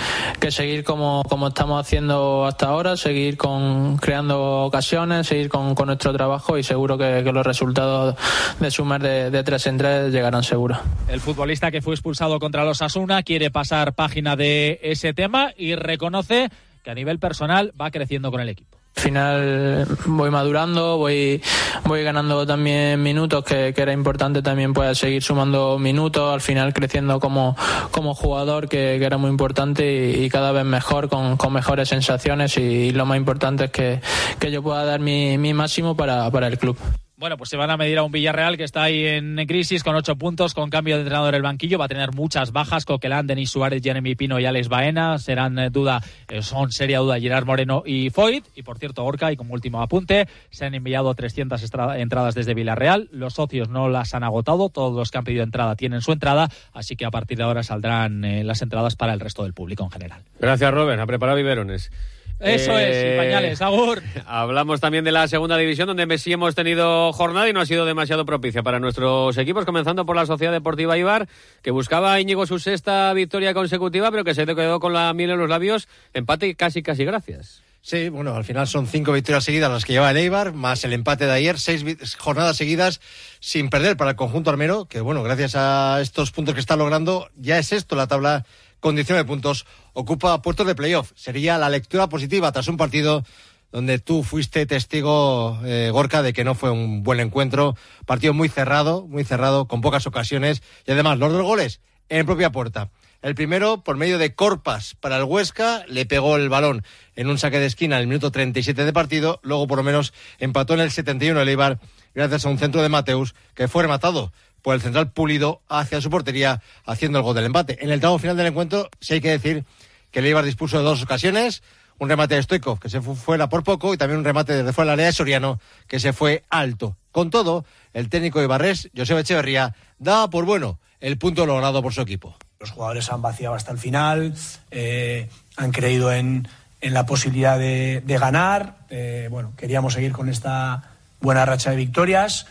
seguir 0.49 0.85
como, 0.85 1.23
estamos 1.49 1.81
haciendo 1.81 2.47
hasta 2.47 2.67
ahora, 2.67 2.97
seguir 2.97 3.37
con 3.37 3.97
creando 3.97 4.63
ocasiones, 4.65 5.27
seguir 5.27 5.49
con, 5.49 5.75
nuestro 5.75 6.13
trabajo 6.13 6.57
y 6.57 6.63
seguro 6.63 6.97
que, 6.97 7.23
los 7.33 7.45
resultados 7.45 8.15
de 8.61 8.71
sumar 8.71 9.03
de, 9.03 9.31
de 9.31 9.43
tres 9.43 9.67
en 9.67 9.77
tres 9.77 10.13
llegarán 10.13 10.45
seguro. 10.45 10.79
El 11.09 11.21
futbolista 11.21 11.71
que 11.73 11.83
fue 11.83 11.95
expulsado 11.95 12.39
contra 12.39 12.65
los 12.65 12.81
Asuna 12.81 13.23
quiere 13.25 13.51
pasar 13.51 13.95
página 13.95 14.37
de 14.37 14.52
ese 14.83 15.13
tema 15.15 15.53
y 15.57 15.75
reconoce 15.75 16.51
que 16.83 16.91
a 16.91 16.95
nivel 16.95 17.19
personal 17.19 17.73
va 17.81 17.91
creciendo 17.91 18.31
con 18.31 18.41
el 18.41 18.49
equipo. 18.49 18.79
Al 18.95 19.03
final 19.03 19.89
voy 20.05 20.31
madurando, 20.31 20.99
voy, 20.99 21.43
voy 21.85 22.03
ganando 22.05 22.47
también 22.47 23.03
minutos, 23.03 23.43
que, 23.43 23.75
era 23.75 23.93
importante 23.93 24.43
también 24.43 24.75
pues, 24.75 24.99
seguir 24.99 25.23
sumando 25.23 25.79
minutos, 25.79 26.33
al 26.33 26.43
final 26.43 26.75
creciendo 26.75 27.19
como, 27.19 27.57
como 27.91 28.15
jugador, 28.15 28.69
que, 28.69 28.97
era 29.03 29.17
muy 29.17 29.31
importante 29.31 30.11
y, 30.19 30.29
cada 30.29 30.53
vez 30.53 30.65
mejor, 30.65 31.09
con, 31.09 31.39
mejores 31.53 31.89
sensaciones 31.89 32.59
y, 32.59 32.93
lo 32.93 33.07
más 33.07 33.17
importante 33.17 33.65
es 33.65 33.71
que, 33.71 34.51
yo 34.51 34.63
pueda 34.63 34.85
dar 34.85 35.01
mi, 35.01 35.39
mi 35.39 35.55
máximo 35.55 35.97
para, 35.97 36.31
para 36.31 36.49
el 36.49 36.59
club. 36.59 36.77
Bueno, 37.23 37.37
pues 37.37 37.51
se 37.51 37.57
van 37.57 37.71
a 37.71 37.77
medir 37.77 37.99
a 37.99 38.03
un 38.03 38.11
Villarreal 38.11 38.57
que 38.57 38.65
está 38.65 38.83
ahí 38.83 39.07
en 39.07 39.37
crisis 39.47 39.85
con 39.85 39.95
ocho 39.95 40.17
puntos, 40.17 40.55
con 40.55 40.71
cambio 40.71 40.97
de 40.97 41.03
entrenador 41.03 41.29
en 41.29 41.37
el 41.37 41.43
banquillo. 41.43 41.79
Va 41.79 41.85
a 41.85 41.89
tener 41.89 42.11
muchas 42.11 42.51
bajas: 42.51 42.85
Coquelán, 42.85 43.29
Denis 43.29 43.49
Suárez, 43.49 43.81
Jeremy 43.81 44.17
Pino 44.17 44.41
y 44.41 44.45
Alex 44.45 44.69
Baena. 44.69 45.17
Serán 45.19 45.57
eh, 45.61 45.71
duda, 45.71 46.03
eh, 46.29 46.43
son 46.43 46.73
seria 46.73 46.99
duda 46.99 47.21
Gerard 47.21 47.47
Moreno 47.47 47.85
y 47.87 48.11
Foyt. 48.11 48.45
Y 48.57 48.65
por 48.65 48.79
cierto, 48.79 49.05
Orca, 49.05 49.31
y 49.31 49.37
como 49.37 49.55
último 49.55 49.81
apunte, 49.81 50.27
se 50.51 50.65
han 50.65 50.75
enviado 50.75 51.15
300 51.15 51.63
entradas 51.95 52.35
desde 52.35 52.55
Villarreal. 52.55 53.09
Los 53.13 53.35
socios 53.35 53.69
no 53.69 53.89
las 53.89 54.15
han 54.15 54.25
agotado. 54.25 54.69
Todos 54.69 54.93
los 54.93 55.13
que 55.13 55.19
han 55.19 55.25
pedido 55.25 55.45
entrada 55.45 55.77
tienen 55.77 56.01
su 56.01 56.11
entrada. 56.11 56.49
Así 56.73 56.97
que 56.97 57.05
a 57.05 57.13
partir 57.13 57.39
de 57.39 57.45
ahora 57.45 57.63
saldrán 57.63 58.25
eh, 58.25 58.43
las 58.43 58.63
entradas 58.63 58.97
para 58.97 59.13
el 59.13 59.21
resto 59.21 59.45
del 59.45 59.53
público 59.53 59.85
en 59.85 59.93
general. 59.93 60.23
Gracias, 60.41 60.75
Robert. 60.75 61.01
A 61.01 61.07
preparar 61.07 61.37
biberones. 61.37 61.93
Eso 62.43 62.77
es, 62.79 62.97
y 62.97 63.07
eh, 63.09 63.17
pañales, 63.17 63.63
Agur. 63.63 64.03
Hablamos 64.27 64.81
también 64.81 65.05
de 65.05 65.13
la 65.13 65.29
segunda 65.29 65.57
división, 65.57 65.87
donde 65.87 66.07
Messi 66.07 66.33
hemos 66.33 66.55
tenido 66.55 67.13
jornada 67.13 67.49
y 67.49 67.53
no 67.53 67.61
ha 67.61 67.67
sido 67.67 67.87
demasiado 67.87 68.27
propicia 68.27 68.63
para 68.63 68.81
nuestros 68.81 69.39
equipos, 69.39 69.65
comenzando 69.65 70.05
por 70.05 70.17
la 70.17 70.27
Sociedad 70.27 70.53
Deportiva 70.53 70.99
Ibar, 70.99 71.29
que 71.63 71.71
buscaba 71.71 72.13
a 72.13 72.21
Íñigo 72.21 72.45
su 72.47 72.59
sexta 72.59 73.13
victoria 73.13 73.55
consecutiva, 73.55 74.11
pero 74.11 74.25
que 74.25 74.35
se 74.35 74.45
quedó 74.45 74.81
con 74.81 74.93
la 74.93 75.13
miel 75.15 75.31
en 75.31 75.39
los 75.39 75.49
labios. 75.49 75.89
Empate 76.15 76.55
casi, 76.57 76.83
casi 76.83 77.05
gracias. 77.05 77.63
Sí, 77.85 78.09
bueno, 78.11 78.35
al 78.35 78.45
final 78.45 78.69
son 78.69 78.87
cinco 78.87 79.13
victorias 79.13 79.43
seguidas 79.43 79.71
las 79.71 79.85
que 79.85 79.93
lleva 79.93 80.11
el 80.13 80.17
Eibar, 80.17 80.53
más 80.53 80.85
el 80.85 80.93
empate 80.93 81.27
de 81.27 81.33
ayer, 81.33 81.59
seis 81.59 81.85
jornadas 82.17 82.57
seguidas 82.57 83.01
sin 83.41 83.71
perder 83.71 83.97
para 83.97 84.11
el 84.11 84.17
conjunto 84.17 84.51
armero, 84.51 84.85
que 84.85 85.01
bueno, 85.01 85.25
gracias 85.25 85.57
a 85.57 86.01
estos 86.01 86.31
puntos 86.31 86.55
que 86.55 86.61
está 86.61 86.77
logrando, 86.77 87.29
ya 87.37 87.59
es 87.59 87.73
esto 87.73 87.97
la 87.97 88.07
tabla 88.07 88.47
condición 88.79 89.19
de 89.19 89.25
puntos, 89.25 89.67
ocupa 89.93 90.43
puertos 90.43 90.67
de 90.67 90.75
playoff. 90.75 91.13
Sería 91.15 91.59
la 91.59 91.69
lectura 91.69 92.09
positiva 92.09 92.53
tras 92.53 92.69
un 92.69 92.77
partido 92.77 93.25
donde 93.73 93.99
tú 93.99 94.23
fuiste 94.23 94.67
testigo, 94.67 95.59
eh, 95.65 95.91
Gorka, 95.93 96.23
de 96.23 96.33
que 96.33 96.45
no 96.45 96.55
fue 96.55 96.71
un 96.71 97.03
buen 97.03 97.21
encuentro. 97.21 97.75
Partido 98.05 98.35
muy 98.35 98.49
cerrado, 98.49 99.07
muy 99.07 99.25
cerrado, 99.25 99.67
con 99.67 99.81
pocas 99.81 100.07
ocasiones. 100.07 100.63
Y 100.87 100.93
además, 100.93 101.19
los 101.19 101.33
dos 101.33 101.43
goles 101.43 101.81
en 102.09 102.27
propia 102.27 102.53
puerta. 102.53 102.91
El 103.23 103.35
primero, 103.35 103.85
por 103.85 103.97
medio 103.97 104.19
de 104.19 104.35
Corpas 104.35 104.97
para 104.97 105.17
el 105.17 105.25
Huesca, 105.25 105.85
le 105.87 106.05
pegó 106.07 106.37
el 106.37 106.49
balón 106.49 106.85
en 107.15 107.29
un 107.29 107.39
saque 107.39 107.61
de 107.61 107.67
esquina 107.67 107.97
en 107.97 108.03
el 108.03 108.09
minuto 108.09 108.33
37 108.33 108.85
de 108.85 108.93
partido. 108.93 109.41
Luego, 109.43 109.67
por 109.67 109.79
lo 109.79 109.85
menos, 109.85 110.13
empató 110.39 110.75
en 110.75 110.81
el 110.81 110.91
71 110.91 111.41
el 111.41 111.49
Eibar, 111.49 111.79
gracias 112.15 112.45
a 112.45 112.49
un 112.49 112.59
centro 112.59 112.83
de 112.83 112.89
Mateus, 112.89 113.35
que 113.55 113.69
fue 113.69 113.83
rematado 113.83 114.33
por 114.63 114.75
el 114.75 114.81
central 114.81 115.13
Pulido 115.13 115.61
hacia 115.69 116.01
su 116.01 116.09
portería, 116.09 116.63
haciendo 116.87 117.19
el 117.19 117.25
gol 117.25 117.35
del 117.35 117.45
empate. 117.47 117.79
En 117.85 117.91
el 117.91 118.01
tramo 118.01 118.19
final 118.19 118.37
del 118.37 118.47
encuentro, 118.47 118.89
sí 119.01 119.15
hay 119.15 119.21
que 119.21 119.31
decir 119.31 119.65
que 120.11 120.21
el 120.21 120.27
Eibar 120.27 120.45
dispuso 120.45 120.79
de 120.79 120.85
dos 120.85 121.03
ocasiones, 121.03 121.63
un 121.99 122.09
remate 122.09 122.35
de 122.35 122.43
Stoikov 122.43 122.79
que 122.79 122.89
se 122.89 123.01
fue 123.01 123.15
fuera 123.15 123.49
por 123.49 123.65
poco 123.65 123.95
y 123.95 123.97
también 123.97 124.19
un 124.19 124.25
remate 124.25 124.55
desde 124.55 124.73
fuera 124.73 124.93
del 124.93 125.01
área 125.01 125.07
de 125.07 125.13
Soriano 125.13 125.61
que 125.89 126.01
se 126.01 126.13
fue 126.13 126.45
alto. 126.51 126.97
Con 127.11 127.31
todo, 127.31 127.65
el 127.93 128.09
técnico 128.09 128.39
de 128.39 128.47
Ibarres, 128.47 128.91
José 128.97 129.19
Echeverría, 129.19 129.75
daba 129.99 130.31
por 130.31 130.45
bueno 130.45 130.79
el 131.01 131.19
punto 131.19 131.47
logrado 131.47 131.83
por 131.83 131.93
su 131.93 132.01
equipo. 132.01 132.37
Los 132.61 132.71
jugadores 132.71 133.11
han 133.11 133.23
vaciado 133.23 133.55
hasta 133.55 133.73
el 133.73 133.79
final, 133.79 134.35
eh, 134.71 135.29
han 135.57 135.73
creído 135.73 136.13
en, 136.13 136.49
la 136.81 137.07
posibilidad 137.07 137.59
de, 137.59 138.03
ganar. 138.07 138.77
Eh, 138.89 139.29
bueno, 139.31 139.53
queríamos 139.57 139.95
seguir 139.95 140.13
con 140.13 140.29
esta 140.29 140.93
buena 141.21 141.45
racha 141.45 141.71
de 141.71 141.77
victorias, 141.77 142.47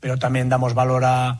pero 0.00 0.18
también 0.18 0.48
damos 0.48 0.74
valor 0.74 1.04
a, 1.04 1.38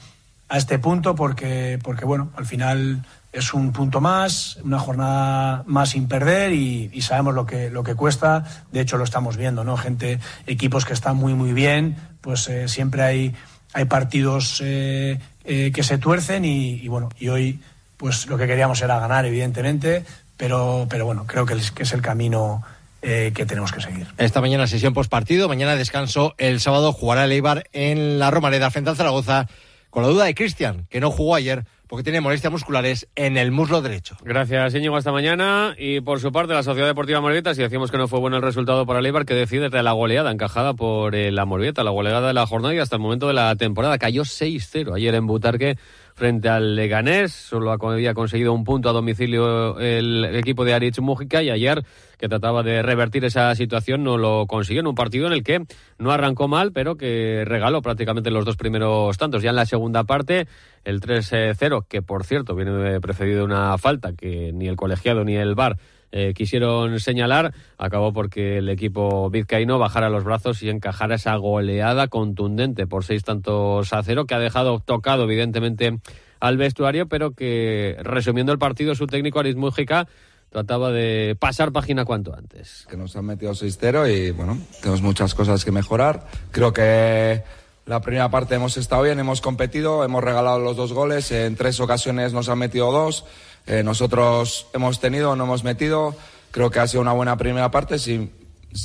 a 0.52 0.58
este 0.58 0.78
punto 0.78 1.14
porque, 1.14 1.78
porque 1.82 2.04
bueno, 2.04 2.30
al 2.36 2.44
final 2.44 3.06
es 3.32 3.54
un 3.54 3.72
punto 3.72 4.02
más, 4.02 4.58
una 4.62 4.78
jornada 4.78 5.64
más 5.66 5.88
sin 5.88 6.08
perder 6.08 6.52
y, 6.52 7.00
sabemos 7.00 7.34
lo 7.34 7.46
que, 7.46 7.70
lo 7.70 7.82
que 7.82 7.94
cuesta. 7.94 8.44
De 8.70 8.82
hecho, 8.82 8.98
lo 8.98 9.04
estamos 9.04 9.38
viendo, 9.38 9.64
¿no? 9.64 9.78
Gente, 9.78 10.18
equipos 10.46 10.84
que 10.84 10.92
están 10.92 11.16
muy, 11.16 11.32
muy 11.32 11.54
bien, 11.54 11.96
pues 12.20 12.48
eh, 12.48 12.68
siempre 12.68 13.00
hay, 13.02 13.34
hay 13.72 13.86
partidos 13.86 14.60
eh, 14.62 15.18
eh, 15.44 15.72
que 15.74 15.82
se 15.82 15.96
tuercen 15.96 16.44
y, 16.44 16.86
bueno, 16.86 17.08
y 17.18 17.30
hoy 17.30 17.60
pues 17.96 18.26
lo 18.26 18.36
que 18.36 18.46
queríamos 18.46 18.82
era 18.82 19.00
ganar, 19.00 19.24
evidentemente, 19.24 20.04
pero, 20.36 20.86
pero 20.90 21.06
bueno, 21.06 21.24
creo 21.26 21.46
que 21.46 21.54
es, 21.54 21.70
que 21.70 21.84
es 21.84 21.94
el 21.94 22.02
camino 22.02 22.62
que 23.00 23.46
tenemos 23.46 23.72
que 23.72 23.80
seguir. 23.80 24.06
Esta 24.16 24.40
mañana 24.40 24.68
sesión 24.68 24.94
post 24.94 25.10
partido, 25.10 25.48
mañana 25.48 25.74
descanso, 25.74 26.34
el 26.38 26.60
sábado 26.60 26.92
jugará 26.92 27.24
el 27.24 27.32
Eibar 27.32 27.64
en 27.72 28.20
la 28.20 28.30
Romareda 28.30 28.70
frente 28.70 28.90
al 28.90 28.96
Zaragoza 28.96 29.48
con 29.92 30.02
la 30.02 30.08
duda 30.08 30.24
de 30.24 30.34
Cristian, 30.34 30.86
que 30.88 31.00
no 31.00 31.10
jugó 31.10 31.34
ayer 31.34 31.66
porque 31.86 32.02
tiene 32.02 32.22
molestias 32.22 32.50
musculares 32.50 33.06
en 33.14 33.36
el 33.36 33.52
muslo 33.52 33.82
derecho. 33.82 34.16
Gracias, 34.24 34.74
Íñigo, 34.74 34.96
hasta 34.96 35.12
mañana. 35.12 35.74
Y 35.76 36.00
por 36.00 36.18
su 36.18 36.32
parte, 36.32 36.54
la 36.54 36.62
Sociedad 36.62 36.88
Deportiva 36.88 37.20
Morbieta, 37.20 37.54
si 37.54 37.60
decimos 37.60 37.90
que 37.90 37.98
no 37.98 38.08
fue 38.08 38.18
bueno 38.18 38.38
el 38.38 38.42
resultado 38.42 38.86
para 38.86 39.00
el 39.00 39.04
Eibar, 39.04 39.26
que 39.26 39.34
decide 39.34 39.68
de 39.68 39.82
la 39.82 39.92
goleada 39.92 40.30
encajada 40.30 40.72
por 40.72 41.14
eh, 41.14 41.30
la 41.30 41.44
Morbieta, 41.44 41.84
la 41.84 41.90
goleada 41.90 42.28
de 42.28 42.32
la 42.32 42.46
jornada 42.46 42.74
y 42.74 42.78
hasta 42.78 42.96
el 42.96 43.02
momento 43.02 43.28
de 43.28 43.34
la 43.34 43.54
temporada. 43.56 43.98
Cayó 43.98 44.22
6-0 44.22 44.96
ayer 44.96 45.14
en 45.14 45.26
Butarque 45.26 45.76
frente 46.14 46.48
al 46.48 46.76
Leganés. 46.76 47.34
Solo 47.34 47.72
había 47.72 48.14
conseguido 48.14 48.54
un 48.54 48.64
punto 48.64 48.88
a 48.88 48.92
domicilio 48.92 49.78
el 49.78 50.24
equipo 50.34 50.64
de 50.64 50.72
Aritz 50.72 50.98
Mújica 51.00 51.42
y 51.42 51.50
ayer, 51.50 51.84
que 52.22 52.28
trataba 52.28 52.62
de 52.62 52.82
revertir 52.82 53.24
esa 53.24 53.52
situación, 53.56 54.04
no 54.04 54.16
lo 54.16 54.46
consiguió 54.46 54.78
en 54.78 54.86
un 54.86 54.94
partido 54.94 55.26
en 55.26 55.32
el 55.32 55.42
que 55.42 55.64
no 55.98 56.12
arrancó 56.12 56.46
mal, 56.46 56.70
pero 56.70 56.96
que 56.96 57.42
regaló 57.44 57.82
prácticamente 57.82 58.30
los 58.30 58.44
dos 58.44 58.56
primeros 58.56 59.18
tantos. 59.18 59.42
Ya 59.42 59.50
en 59.50 59.56
la 59.56 59.66
segunda 59.66 60.04
parte, 60.04 60.46
el 60.84 61.00
3-0, 61.00 61.84
que 61.88 62.00
por 62.00 62.22
cierto 62.22 62.54
viene 62.54 63.00
precedido 63.00 63.38
de 63.38 63.44
una 63.46 63.76
falta 63.76 64.12
que 64.12 64.52
ni 64.54 64.68
el 64.68 64.76
colegiado 64.76 65.24
ni 65.24 65.34
el 65.34 65.56
VAR 65.56 65.78
eh, 66.12 66.32
quisieron 66.32 67.00
señalar, 67.00 67.54
acabó 67.76 68.12
porque 68.12 68.58
el 68.58 68.68
equipo 68.68 69.28
vizcaíno 69.28 69.80
bajara 69.80 70.08
los 70.08 70.22
brazos 70.22 70.62
y 70.62 70.70
encajara 70.70 71.16
esa 71.16 71.34
goleada 71.34 72.06
contundente 72.06 72.86
por 72.86 73.02
seis 73.02 73.24
tantos 73.24 73.92
a 73.92 74.00
cero, 74.04 74.26
que 74.26 74.36
ha 74.36 74.38
dejado 74.38 74.78
tocado 74.78 75.24
evidentemente 75.24 75.98
al 76.38 76.56
vestuario, 76.56 77.08
pero 77.08 77.32
que 77.32 77.96
resumiendo 78.00 78.52
el 78.52 78.60
partido, 78.60 78.94
su 78.94 79.08
técnico 79.08 79.40
Aris 79.40 79.56
Mújica 79.56 80.06
trataba 80.52 80.92
de 80.92 81.34
pasar 81.38 81.72
página 81.72 82.04
cuanto 82.04 82.34
antes. 82.34 82.86
Que 82.88 82.96
nos 82.96 83.16
han 83.16 83.24
metido 83.24 83.52
6-0 83.52 84.14
y 84.14 84.30
bueno, 84.32 84.58
tenemos 84.80 85.00
muchas 85.00 85.34
cosas 85.34 85.64
que 85.64 85.72
mejorar. 85.72 86.26
Creo 86.50 86.72
que 86.72 87.42
la 87.86 88.00
primera 88.00 88.30
parte 88.30 88.54
hemos 88.54 88.76
estado 88.76 89.02
bien, 89.02 89.18
hemos 89.18 89.40
competido, 89.40 90.04
hemos 90.04 90.22
regalado 90.22 90.58
los 90.58 90.76
dos 90.76 90.92
goles, 90.92 91.32
en 91.32 91.56
tres 91.56 91.80
ocasiones 91.80 92.34
nos 92.34 92.50
han 92.50 92.58
metido 92.58 92.92
dos. 92.92 93.24
Eh, 93.66 93.82
nosotros 93.82 94.66
hemos 94.74 95.00
tenido, 95.00 95.34
no 95.36 95.44
hemos 95.44 95.64
metido. 95.64 96.14
Creo 96.50 96.70
que 96.70 96.80
ha 96.80 96.86
sido 96.86 97.00
una 97.00 97.12
buena 97.12 97.38
primera 97.38 97.70
parte, 97.70 97.98
sin, 97.98 98.30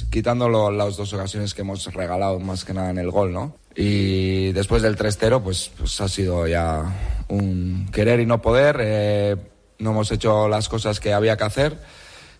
quitando 0.09 0.71
las 0.71 0.95
dos 0.95 1.11
ocasiones 1.11 1.53
que 1.53 1.63
hemos 1.63 1.93
regalado 1.93 2.39
más 2.39 2.63
que 2.63 2.73
nada 2.73 2.91
en 2.91 2.97
el 2.97 3.11
gol, 3.11 3.33
¿no? 3.33 3.55
Y 3.75 4.53
después 4.53 4.81
del 4.81 4.97
3-0, 4.97 5.43
pues, 5.43 5.69
pues, 5.77 5.99
ha 5.99 6.07
sido 6.07 6.47
ya 6.47 6.83
un 7.27 7.89
querer 7.91 8.21
y 8.21 8.25
no 8.25 8.41
poder. 8.41 8.77
Eh, 8.79 9.35
no 9.79 9.91
hemos 9.91 10.11
hecho 10.11 10.47
las 10.47 10.69
cosas 10.69 10.99
que 10.99 11.13
había 11.13 11.37
que 11.37 11.43
hacer. 11.43 11.77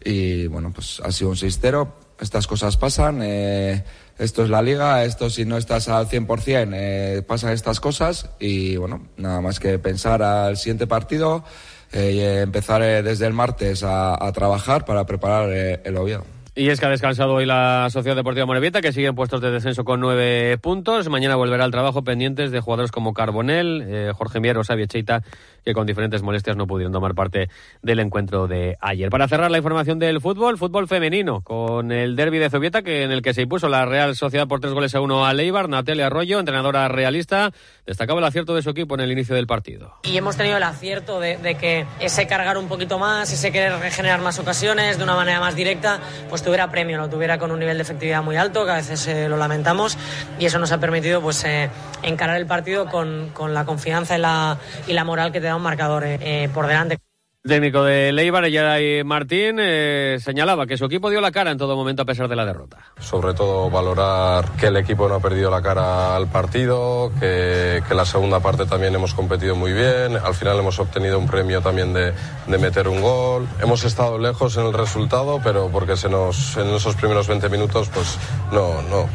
Y 0.04 0.48
bueno, 0.48 0.72
pues 0.74 1.02
ha 1.04 1.12
sido 1.12 1.30
un 1.30 1.36
6-0. 1.36 1.88
Estas 2.20 2.48
cosas 2.48 2.78
pasan. 2.78 3.22
Eh, 3.22 3.84
esto 4.18 4.44
es 4.44 4.50
la 4.50 4.62
liga. 4.62 5.04
Esto 5.04 5.30
si 5.30 5.46
no 5.46 5.58
estás 5.58 5.88
al 5.90 6.08
100%, 6.08 6.72
eh, 6.74 7.22
pasan 7.28 7.52
estas 7.52 7.80
cosas. 7.80 8.30
Y 8.40 8.78
bueno, 8.78 9.08
nada 9.18 9.42
más 9.42 9.60
que 9.60 9.80
pensar 9.80 10.24
al 10.24 10.58
siguiente 10.58 10.88
partido 10.88 11.44
eh, 11.92 12.42
empezar 12.44 12.82
desde 13.04 13.28
el 13.28 13.34
martes 13.34 13.84
a, 13.84 14.32
trabajar 14.34 14.86
para 14.86 15.06
preparar 15.06 15.50
el 15.52 15.98
Oviedo. 15.98 16.26
Y 16.58 16.70
es 16.70 16.80
que 16.80 16.88
ha 16.88 16.90
descansado 16.90 17.36
hoy 17.36 17.46
la 17.46 17.88
Sociedad 17.92 18.16
Deportiva 18.16 18.48
Morevieta, 18.48 18.82
que 18.82 18.92
sigue 18.92 19.06
en 19.06 19.14
puestos 19.14 19.42
de 19.42 19.52
descenso 19.52 19.86
con 19.86 20.00
nueve 20.00 20.58
puntos. 20.58 21.08
Mañana 21.08 21.36
volverá 21.36 21.64
al 21.64 21.70
trabajo 21.70 22.04
pendientes 22.04 22.50
de 22.50 22.60
jugadores 22.62 22.90
como 22.90 23.14
Carbonel, 23.14 23.86
eh, 23.88 24.12
Jorge 24.16 24.40
Mier 24.40 24.58
o 24.58 24.64
Xavier 24.64 24.88
Cheita, 24.88 25.22
que 25.64 25.74
con 25.74 25.88
diferentes 25.88 26.22
molestias 26.22 26.56
no 26.56 26.68
pudieron 26.68 26.94
tomar 26.94 27.16
parte 27.16 27.50
del 27.82 28.00
encuentro 28.00 28.48
de 28.48 28.78
ayer. 28.82 29.10
Para 29.10 29.28
cerrar 29.28 29.52
la 29.52 29.58
información 29.58 30.00
del 30.00 30.22
fútbol, 30.22 30.58
fútbol 30.58 30.88
femenino, 30.88 31.42
con 31.42 31.92
el 31.92 32.16
derby 32.16 32.38
de 32.38 32.50
Zubieta, 32.50 32.82
que 32.82 33.04
en 33.04 33.12
el 33.12 33.22
que 33.22 33.34
se 33.34 33.44
impuso 33.44 33.70
la 33.70 33.86
Real 33.86 34.16
Sociedad 34.16 34.48
por 34.48 34.60
tres 34.60 34.74
goles 34.74 34.96
a 34.96 35.02
uno 35.02 35.26
a 35.26 35.34
Leibar. 35.34 35.70
Natalia 35.70 36.08
Arroyo, 36.08 36.40
entrenadora 36.40 36.88
realista, 36.88 37.52
destacaba 37.86 38.20
el 38.20 38.26
acierto 38.26 38.56
de 38.56 38.62
su 38.62 38.70
equipo 38.70 38.96
en 38.96 39.02
el 39.02 39.12
inicio 39.12 39.36
del 39.36 39.48
partido. 39.48 39.96
Y 40.04 40.18
hemos 40.18 40.38
tenido 40.38 40.58
el 40.58 40.64
acierto 40.64 41.20
de, 41.20 41.38
de 41.38 41.56
que 41.56 41.86
ese 42.00 42.28
cargar 42.28 42.58
un 42.58 42.68
poquito 42.68 43.00
más, 43.00 43.32
ese 43.32 43.52
querer 43.52 43.74
regenerar 43.80 44.22
más 44.22 44.40
ocasiones 44.40 44.98
de 44.98 45.04
una 45.04 45.16
manera 45.16 45.40
más 45.40 45.56
directa, 45.56 46.00
pues 46.30 46.44
tuviera 46.44 46.70
premio, 46.70 46.98
lo 46.98 47.10
tuviera 47.10 47.38
con 47.38 47.52
un 47.52 47.60
nivel 47.60 47.78
de 47.78 47.84
efectividad 47.84 48.24
muy 48.24 48.36
alto, 48.36 48.66
que 48.66 48.72
a 48.72 48.76
veces 48.76 49.08
eh, 49.08 49.30
lo 49.30 49.38
lamentamos, 49.38 49.98
y 50.40 50.46
eso 50.46 50.60
nos 50.60 50.72
ha 50.72 50.80
permitido 50.80 51.22
pues 51.22 51.44
eh, 51.44 51.70
encarar 52.04 52.38
el 52.38 52.46
partido 52.46 52.86
con, 52.86 53.30
con, 53.34 53.54
la 53.54 53.66
confianza 53.66 54.18
y 54.18 54.22
la, 54.22 54.58
y 54.88 54.94
la 54.94 55.04
moral 55.04 55.32
que 55.32 55.40
te 55.40 55.47
da 55.48 55.56
un 55.56 55.64
marcador 55.64 56.04
eh, 56.06 56.50
por 56.54 56.68
delante 56.68 57.00
técnico 57.48 57.84
de 57.84 58.12
Leibar, 58.12 58.48
y 58.48 59.04
Martín, 59.04 59.58
eh, 59.60 60.18
señalaba 60.22 60.68
que 60.68 60.78
su 60.78 60.86
equipo 60.86 61.10
dio 61.10 61.22
la 61.22 61.32
cara 61.32 61.52
en 61.52 61.58
todo 61.58 61.76
momento 61.76 62.04
a 62.04 62.06
pesar 62.06 62.28
de 62.28 62.36
la 62.36 62.46
derrota. 62.46 62.78
Sobre 63.00 63.34
todo 63.34 63.70
valorar 63.70 64.52
que 64.60 64.68
el 64.68 64.78
equipo 64.78 65.08
no 65.08 65.16
ha 65.16 65.20
perdido 65.20 65.50
la 65.50 65.62
cara 65.62 66.16
al 66.16 66.28
partido, 66.28 67.12
que, 67.20 67.82
que 67.88 67.96
la 67.96 68.06
segunda 68.06 68.40
parte 68.40 68.66
también 68.66 68.94
hemos 68.94 69.14
competido 69.14 69.56
muy 69.56 69.74
bien, 69.74 70.18
al 70.18 70.36
final 70.36 70.60
hemos 70.60 70.78
obtenido 70.80 71.18
un 71.18 71.28
premio 71.28 71.62
también 71.62 71.94
de, 71.94 72.14
de, 72.48 72.58
meter 72.58 72.88
un 72.88 73.02
gol. 73.02 73.48
Hemos 73.62 73.84
estado 73.84 74.20
lejos 74.20 74.58
en 74.58 74.66
el 74.66 74.74
resultado, 74.74 75.40
pero 75.44 75.70
porque 75.70 75.96
se 75.96 76.10
nos, 76.10 76.58
en 76.58 76.68
esos 76.68 76.96
primeros 76.96 77.28
20 77.28 77.50
minutos 77.50 77.90
pues 77.94 78.18
no, 78.52 78.82
no, 78.84 79.08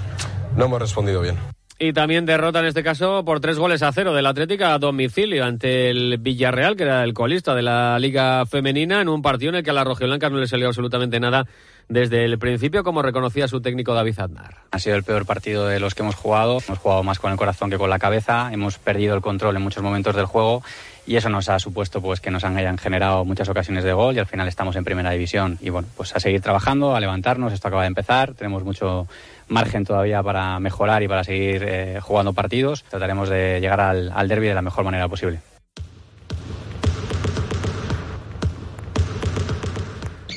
no 0.57 0.65
hemos 0.65 0.81
respondido 0.81 1.21
bien. 1.21 1.37
Y 1.85 1.93
también 1.93 2.27
derrota 2.27 2.61
en 2.61 2.67
este 2.67 2.85
caso 2.85 3.25
por 3.25 3.41
tres 3.41 3.59
goles 3.59 3.83
a 3.83 3.91
cero 3.91 4.15
del 4.15 4.27
Atlética 4.27 4.73
a 4.73 4.79
domicilio 4.79 5.45
ante 5.45 5.91
el 5.91 6.17
Villarreal, 6.19 6.77
que 6.77 6.85
era 6.85 7.03
el 7.03 7.12
colista 7.12 7.57
de 7.57 7.62
la 7.62 7.99
Liga 7.99 8.47
Femenina, 8.47 9.01
en 9.01 9.09
un 9.09 9.21
partido 9.21 9.49
en 9.49 9.57
el 9.57 9.65
que 9.65 9.71
a 9.71 9.73
la 9.73 9.83
Rojiblanca 9.83 10.31
no 10.31 10.39
le 10.39 10.47
salió 10.47 10.69
absolutamente 10.69 11.19
nada 11.19 11.45
desde 11.89 12.25
el 12.25 12.39
principio, 12.39 12.85
como 12.85 13.03
reconocía 13.03 13.49
su 13.49 13.61
técnico 13.61 13.95
David 13.95 14.21
Aznar. 14.21 14.59
Ha 14.71 14.79
sido 14.79 14.95
el 14.95 15.03
peor 15.03 15.27
partido 15.27 15.67
de 15.67 15.81
los 15.81 15.97
que 15.97 16.03
hemos 16.03 16.15
jugado. 16.15 16.59
Hemos 16.65 16.79
jugado 16.79 17.03
más 17.03 17.19
con 17.19 17.33
el 17.33 17.37
corazón 17.37 17.69
que 17.69 17.79
con 17.79 17.91
la 17.91 17.99
cabeza. 17.99 18.53
Hemos 18.53 18.79
perdido 18.79 19.17
el 19.17 19.21
control 19.21 19.57
en 19.57 19.62
muchos 19.62 19.83
momentos 19.83 20.15
del 20.15 20.27
juego 20.27 20.62
y 21.05 21.17
eso 21.17 21.29
nos 21.29 21.49
ha 21.49 21.59
supuesto 21.59 22.01
pues 22.01 22.21
que 22.21 22.31
nos 22.31 22.45
hayan 22.45 22.79
generado 22.79 23.25
muchas 23.25 23.49
ocasiones 23.49 23.83
de 23.83 23.93
gol 23.93 24.15
y 24.15 24.21
al 24.21 24.27
final 24.27 24.47
estamos 24.47 24.77
en 24.77 24.85
primera 24.85 25.11
división 25.11 25.59
y 25.61 25.71
bueno 25.71 25.89
pues 25.97 26.15
a 26.15 26.21
seguir 26.21 26.41
trabajando 26.41 26.95
a 26.95 27.01
levantarnos 27.01 27.53
esto 27.53 27.67
acaba 27.67 27.83
de 27.83 27.89
empezar 27.89 28.35
tenemos 28.35 28.62
mucho 28.62 29.09
margen 29.53 29.85
todavía 29.85 30.23
para 30.23 30.59
mejorar 30.59 31.03
y 31.03 31.09
para 31.09 31.25
seguir 31.25 31.65
eh, 31.67 32.01
jugando 32.01 32.33
partidos. 32.33 32.85
Trataremos 32.85 33.29
de 33.29 33.61
llegar 33.61 33.81
al, 33.81 34.13
al 34.15 34.29
derby 34.29 34.49
de 34.49 34.55
la 34.55 34.63
mejor 34.63 34.85
manera 34.85 35.09
posible 35.09 35.41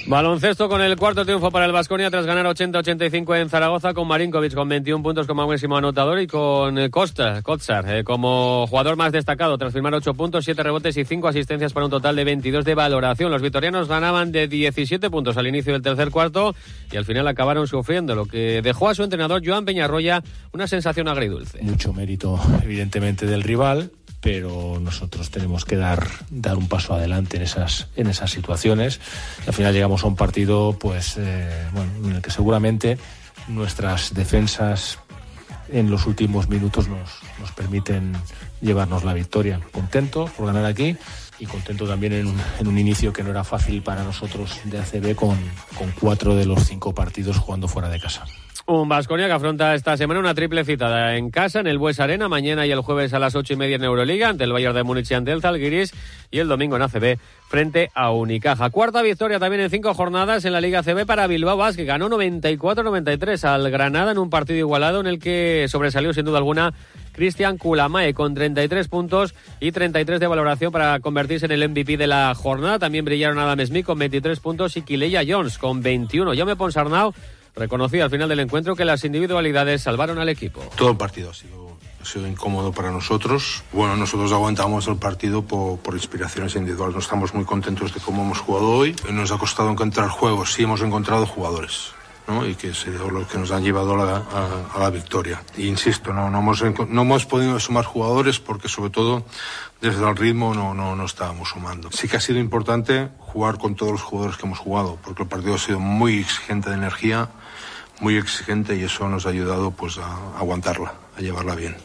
Baloncesto 0.07 0.69
con 0.69 0.81
el 0.81 0.95
cuarto 0.97 1.25
triunfo 1.25 1.49
para 1.49 1.65
el 1.65 1.71
Vasconia 1.71 2.11
tras 2.11 2.27
ganar 2.27 2.45
80-85 2.45 3.41
en 3.41 3.49
Zaragoza 3.49 3.95
con 3.95 4.07
Marinkovic 4.07 4.53
con 4.53 4.69
21 4.69 5.01
puntos 5.01 5.25
como 5.25 5.47
máximo 5.47 5.77
anotador 5.77 6.19
y 6.19 6.27
con 6.27 6.77
eh, 6.77 6.91
Costa, 6.91 7.41
Kotsar 7.41 7.89
eh, 7.89 8.03
como 8.03 8.67
jugador 8.67 8.97
más 8.97 9.11
destacado 9.11 9.57
tras 9.57 9.73
firmar 9.73 9.95
8 9.95 10.13
puntos, 10.13 10.45
7 10.45 10.61
rebotes 10.61 10.95
y 10.97 11.05
5 11.05 11.27
asistencias 11.27 11.73
para 11.73 11.87
un 11.87 11.89
total 11.89 12.15
de 12.15 12.23
22 12.23 12.63
de 12.65 12.75
valoración. 12.75 13.31
Los 13.31 13.41
vitorianos 13.41 13.87
ganaban 13.87 14.31
de 14.31 14.47
17 14.47 15.09
puntos 15.09 15.37
al 15.37 15.47
inicio 15.47 15.73
del 15.73 15.81
tercer 15.81 16.11
cuarto 16.11 16.53
y 16.91 16.97
al 16.97 17.05
final 17.05 17.27
acabaron 17.27 17.67
sufriendo, 17.67 18.13
lo 18.13 18.27
que 18.27 18.61
dejó 18.61 18.89
a 18.89 18.93
su 18.93 19.01
entrenador 19.01 19.41
Joan 19.43 19.65
Peñarroya 19.65 20.21
una 20.53 20.67
sensación 20.67 21.07
agridulce. 21.07 21.63
Mucho 21.63 21.93
mérito 21.93 22.39
evidentemente 22.61 23.25
del 23.25 23.41
rival, 23.41 23.89
pero 24.25 24.79
nosotros 24.81 25.29
tenemos 25.29 25.65
que 25.65 25.75
dar, 25.75 26.07
dar 26.31 26.57
un 26.57 26.67
paso 26.67 26.95
adelante 26.95 27.37
en 27.37 27.43
esas, 27.43 27.89
en 27.95 28.07
esas 28.07 28.31
situaciones. 28.31 28.99
al 29.45 29.53
final 29.53 29.71
llegamos 29.71 30.03
a 30.03 30.07
un 30.07 30.15
partido 30.15 30.75
pues, 30.79 31.17
eh, 31.17 31.67
en 32.03 32.11
el 32.11 32.23
que 32.23 32.31
seguramente 32.31 32.97
nuestras 33.47 34.15
defensas 34.15 34.97
en 35.71 35.91
los 35.91 36.07
últimos 36.07 36.49
minutos 36.49 36.87
nos, 36.87 37.07
nos 37.39 37.51
permiten 37.51 38.13
llevarnos 38.61 39.03
la 39.03 39.13
victoria. 39.13 39.61
Contento 39.71 40.25
por 40.35 40.47
ganar 40.47 40.65
aquí 40.65 40.97
y 41.37 41.45
contento 41.45 41.87
también 41.87 42.13
en 42.13 42.25
un, 42.25 42.41
en 42.59 42.67
un, 42.67 42.79
inicio 42.79 43.13
que 43.13 43.21
no 43.21 43.29
era 43.29 43.43
fácil 43.43 43.83
para 43.83 44.03
nosotros 44.03 44.59
de 44.63 44.79
ACB 44.79 45.13
con, 45.13 45.37
con 45.77 45.91
cuatro 45.99 46.35
de 46.35 46.47
los 46.47 46.65
cinco 46.65 46.95
partidos 46.95 47.37
jugando 47.37 47.67
fuera 47.67 47.89
de 47.89 47.99
casa. 47.99 48.25
Un 48.67 48.89
Vasconia 48.89 49.27
que 49.27 49.33
afronta 49.33 49.75
esta 49.75 49.95
semana 49.95 50.19
una 50.19 50.33
triple 50.33 50.65
cita 50.65 51.15
en 51.17 51.29
casa, 51.29 51.59
en 51.59 51.67
el 51.67 51.77
Bues 51.77 51.99
Arena, 51.99 52.27
mañana 52.27 52.65
y 52.65 52.71
el 52.71 52.81
jueves 52.81 53.13
a 53.13 53.19
las 53.19 53.35
ocho 53.35 53.53
y 53.53 53.57
media 53.57 53.75
en 53.75 53.83
Euroliga, 53.83 54.29
ante 54.29 54.43
el 54.43 54.51
Bayern 54.51 54.73
de 54.73 54.81
Múnich 54.81 55.11
y 55.11 55.13
ante 55.13 55.31
el 55.31 55.41
Zalgiris, 55.41 55.93
y 56.31 56.39
el 56.39 56.47
domingo 56.47 56.75
en 56.75 56.81
ACB 56.81 57.19
frente 57.47 57.91
a 57.93 58.09
Unicaja. 58.09 58.71
Cuarta 58.71 59.03
victoria 59.03 59.37
también 59.37 59.61
en 59.61 59.69
cinco 59.69 59.93
jornadas 59.93 60.45
en 60.45 60.53
la 60.53 60.61
Liga 60.61 60.79
ACB 60.79 61.05
para 61.05 61.27
Bilbao 61.27 61.55
Basket, 61.57 61.85
ganó 61.85 62.09
94-93 62.09 63.43
al 63.43 63.69
Granada 63.69 64.13
en 64.13 64.17
un 64.17 64.31
partido 64.31 64.57
igualado 64.57 64.99
en 64.99 65.05
el 65.05 65.19
que 65.19 65.67
sobresalió 65.69 66.11
sin 66.11 66.25
duda 66.25 66.39
alguna 66.39 66.73
Cristian 67.11 67.59
Kulamae 67.59 68.15
con 68.15 68.33
33 68.33 68.87
puntos 68.87 69.35
y 69.59 69.73
33 69.73 70.19
de 70.19 70.25
valoración 70.25 70.71
para 70.71 70.99
convertirse 71.01 71.45
en 71.45 71.51
el 71.51 71.69
MVP 71.69 71.97
de 71.97 72.07
la 72.07 72.33
jornada. 72.33 72.79
También 72.79 73.05
brillaron 73.05 73.37
Adam 73.37 73.63
Smith 73.63 73.85
con 73.85 73.99
23 73.99 74.39
puntos 74.39 74.75
y 74.75 74.81
Kileya 74.81 75.21
Jones 75.27 75.59
con 75.59 75.83
21. 75.83 76.33
Jaume 76.35 76.55
Ponsarnau 76.55 77.13
reconocía 77.55 78.03
al 78.03 78.09
final 78.09 78.29
del 78.29 78.39
encuentro 78.39 78.75
que 78.75 78.85
las 78.85 79.03
individualidades 79.03 79.83
salvaron 79.83 80.19
al 80.19 80.29
equipo. 80.29 80.61
Todo 80.75 80.91
el 80.91 80.97
partido 80.97 81.31
ha 81.31 81.33
sido, 81.33 81.77
ha 82.01 82.05
sido 82.05 82.27
incómodo 82.27 82.71
para 82.71 82.91
nosotros. 82.91 83.63
Bueno, 83.71 83.95
nosotros 83.95 84.31
aguantamos 84.31 84.87
el 84.87 84.97
partido 84.97 85.41
por, 85.41 85.79
por, 85.79 85.93
inspiraciones 85.93 86.55
individuales. 86.55 86.95
No 86.95 87.01
estamos 87.01 87.33
muy 87.33 87.45
contentos 87.45 87.93
de 87.93 87.99
cómo 87.99 88.23
hemos 88.23 88.39
jugado 88.39 88.69
hoy. 88.69 88.95
Nos 89.11 89.31
ha 89.31 89.37
costado 89.37 89.69
encontrar 89.71 90.09
juegos, 90.09 90.53
sí 90.53 90.63
hemos 90.63 90.81
encontrado 90.81 91.25
jugadores. 91.25 91.93
¿No? 92.27 92.45
y 92.45 92.55
que 92.55 92.69
es 92.69 92.85
lo 92.87 93.27
que 93.27 93.37
nos 93.37 93.51
han 93.51 93.63
llevado 93.63 93.93
a 94.01 94.79
la, 94.79 94.89
victoria. 94.89 95.41
E 95.57 95.63
insisto, 95.63 96.13
no, 96.13 96.29
no, 96.29 96.39
hemos, 96.39 96.63
no 96.89 97.01
hemos 97.01 97.25
podido 97.25 97.59
sumar 97.59 97.85
jugadores 97.85 98.39
porque 98.39 98.67
sobre 98.67 98.89
todo 98.89 99.25
desde 99.81 100.07
el 100.07 100.15
ritmo 100.15 100.53
no, 100.53 100.73
no, 100.73 100.95
no 100.95 101.05
estábamos 101.05 101.49
sumando. 101.49 101.91
Sí 101.91 102.07
que 102.07 102.17
ha 102.17 102.21
sido 102.21 102.39
importante 102.39 103.09
jugar 103.19 103.57
con 103.57 103.75
todos 103.75 103.91
los 103.91 104.01
jugadores 104.01 104.37
que 104.37 104.45
hemos 104.45 104.59
jugado 104.59 104.97
porque 105.03 105.23
el 105.23 105.29
partido 105.29 105.55
ha 105.55 105.59
sido 105.59 105.79
muy 105.79 106.19
exigente 106.19 106.69
de 106.69 106.75
energía, 106.75 107.29
muy 107.99 108.17
exigente 108.17 108.75
y 108.75 108.83
eso 108.83 109.07
nos 109.09 109.25
ha 109.25 109.29
ayudado 109.29 109.71
pues 109.71 109.97
a 109.97 110.37
aguantarla, 110.37 110.93
a 111.17 111.21
llevarla 111.21 111.55
bien. 111.55 111.75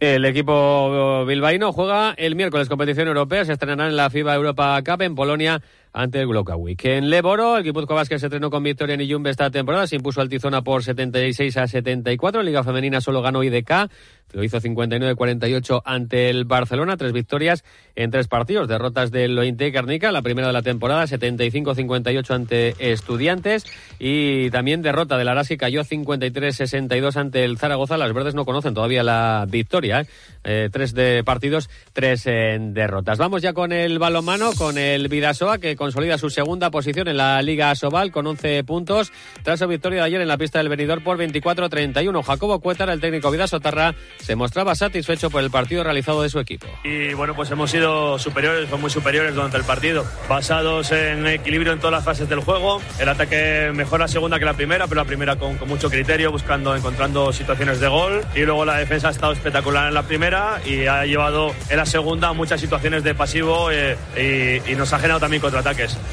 El 0.00 0.24
equipo 0.24 1.26
bilbaíno 1.26 1.74
juega 1.74 2.14
el 2.16 2.34
miércoles 2.34 2.70
competición 2.70 3.08
europea, 3.08 3.44
se 3.44 3.52
estrenará 3.52 3.86
en 3.86 3.96
la 3.96 4.08
FIBA 4.08 4.34
Europa 4.34 4.80
Cup 4.82 5.02
en 5.02 5.14
Polonia 5.14 5.60
ante 5.92 6.20
el 6.20 6.28
Glockawick. 6.28 6.84
En 6.84 7.10
Leboro, 7.10 7.56
el 7.56 7.64
Guipuzcoa 7.64 7.96
Vázquez 7.96 8.20
se 8.20 8.26
estrenó 8.26 8.50
con 8.50 8.62
victoria 8.62 8.94
en 8.94 9.00
Iyumbe 9.00 9.30
esta 9.30 9.50
temporada, 9.50 9.86
se 9.86 9.96
impuso 9.96 10.20
al 10.20 10.28
Tizona 10.28 10.62
por 10.62 10.84
76 10.84 11.56
a 11.56 11.66
74. 11.66 12.40
En 12.40 12.46
Liga 12.46 12.64
Femenina 12.64 13.00
solo 13.00 13.22
ganó 13.22 13.42
IDK, 13.42 13.90
lo 14.32 14.44
hizo 14.44 14.60
59-48 14.60 15.82
ante 15.84 16.30
el 16.30 16.44
Barcelona, 16.44 16.96
tres 16.96 17.12
victorias 17.12 17.64
en 17.96 18.10
tres 18.10 18.28
partidos, 18.28 18.68
derrotas 18.68 19.10
del 19.10 19.34
Lointe 19.34 19.72
Carnica, 19.72 20.12
la 20.12 20.22
primera 20.22 20.46
de 20.46 20.52
la 20.52 20.62
temporada, 20.62 21.04
75-58 21.04 22.30
ante 22.34 22.92
Estudiantes 22.92 23.66
y 23.98 24.50
también 24.50 24.82
derrota 24.82 25.18
del 25.18 25.28
Arasi 25.28 25.56
cayó 25.56 25.82
53-62 25.82 27.16
ante 27.16 27.44
el 27.44 27.58
Zaragoza. 27.58 27.96
Las 27.96 28.12
verdes 28.12 28.34
no 28.34 28.44
conocen 28.44 28.74
todavía 28.74 29.02
la 29.02 29.46
victoria, 29.48 30.02
¿eh? 30.02 30.06
Eh, 30.42 30.68
tres 30.72 30.94
de 30.94 31.22
partidos, 31.24 31.68
tres 31.92 32.26
en 32.26 32.72
derrotas. 32.72 33.18
Vamos 33.18 33.42
ya 33.42 33.52
con 33.52 33.72
el 33.72 33.98
balonmano, 33.98 34.52
con 34.56 34.78
el 34.78 35.08
Vidasoa 35.08 35.58
que 35.58 35.76
consolida 35.80 36.18
su 36.18 36.28
segunda 36.28 36.70
posición 36.70 37.08
en 37.08 37.16
la 37.16 37.40
Liga 37.40 37.74
Sobal 37.74 38.12
con 38.12 38.26
11 38.26 38.64
puntos 38.64 39.12
tras 39.42 39.60
su 39.60 39.66
victoria 39.66 40.00
de 40.00 40.04
ayer 40.04 40.20
en 40.20 40.28
la 40.28 40.36
pista 40.36 40.58
del 40.58 40.68
venidor 40.68 41.02
por 41.02 41.16
24-31. 41.16 42.22
Jacobo 42.22 42.60
Cuétar, 42.60 42.90
el 42.90 43.00
técnico 43.00 43.30
Vidasotarra, 43.30 43.94
se 44.18 44.36
mostraba 44.36 44.74
satisfecho 44.74 45.30
por 45.30 45.42
el 45.42 45.50
partido 45.50 45.82
realizado 45.82 46.20
de 46.20 46.28
su 46.28 46.38
equipo. 46.38 46.66
Y 46.84 47.14
bueno, 47.14 47.34
pues 47.34 47.50
hemos 47.50 47.70
sido 47.70 48.18
superiores, 48.18 48.68
fue 48.68 48.76
muy 48.76 48.90
superiores 48.90 49.34
durante 49.34 49.56
el 49.56 49.64
partido, 49.64 50.04
basados 50.28 50.92
en 50.92 51.26
equilibrio 51.26 51.72
en 51.72 51.78
todas 51.78 51.92
las 51.92 52.04
fases 52.04 52.28
del 52.28 52.40
juego. 52.40 52.82
El 52.98 53.08
ataque 53.08 53.70
mejor 53.74 54.00
la 54.00 54.08
segunda 54.08 54.38
que 54.38 54.44
la 54.44 54.52
primera, 54.52 54.86
pero 54.86 55.00
la 55.00 55.06
primera 55.06 55.36
con, 55.36 55.56
con 55.56 55.66
mucho 55.66 55.88
criterio, 55.88 56.30
buscando, 56.30 56.76
encontrando 56.76 57.32
situaciones 57.32 57.80
de 57.80 57.88
gol. 57.88 58.20
Y 58.34 58.40
luego 58.40 58.66
la 58.66 58.76
defensa 58.76 59.08
ha 59.08 59.12
estado 59.12 59.32
espectacular 59.32 59.88
en 59.88 59.94
la 59.94 60.02
primera 60.02 60.60
y 60.66 60.84
ha 60.84 61.06
llevado 61.06 61.54
en 61.70 61.78
la 61.78 61.86
segunda 61.86 62.34
muchas 62.34 62.60
situaciones 62.60 63.02
de 63.02 63.14
pasivo 63.14 63.70
eh, 63.70 63.96
y, 64.14 64.72
y, 64.72 64.76
nos 64.76 64.92
ha 64.92 64.98
generado 64.98 65.20
también 65.20 65.40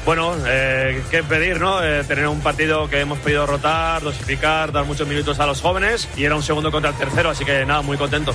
Bueno, 0.04 0.34
eh, 0.46 1.02
qué 1.10 1.22
pedir, 1.22 1.60
¿no? 1.60 1.82
Eh, 1.82 2.04
tener 2.04 2.28
un 2.28 2.40
partido 2.40 2.88
que 2.88 3.00
hemos 3.00 3.18
podido 3.18 3.46
rotar, 3.46 4.02
dosificar, 4.02 4.72
dar 4.72 4.84
muchos 4.84 5.06
minutos 5.08 5.40
a 5.40 5.46
los 5.46 5.60
jóvenes 5.60 6.08
y 6.16 6.24
era 6.24 6.36
un 6.36 6.42
segundo 6.42 6.70
contra 6.70 6.90
el 6.90 6.96
tercero, 6.96 7.30
así 7.30 7.44
que 7.44 7.64
nada, 7.66 7.82
muy 7.82 7.96
contento. 7.96 8.34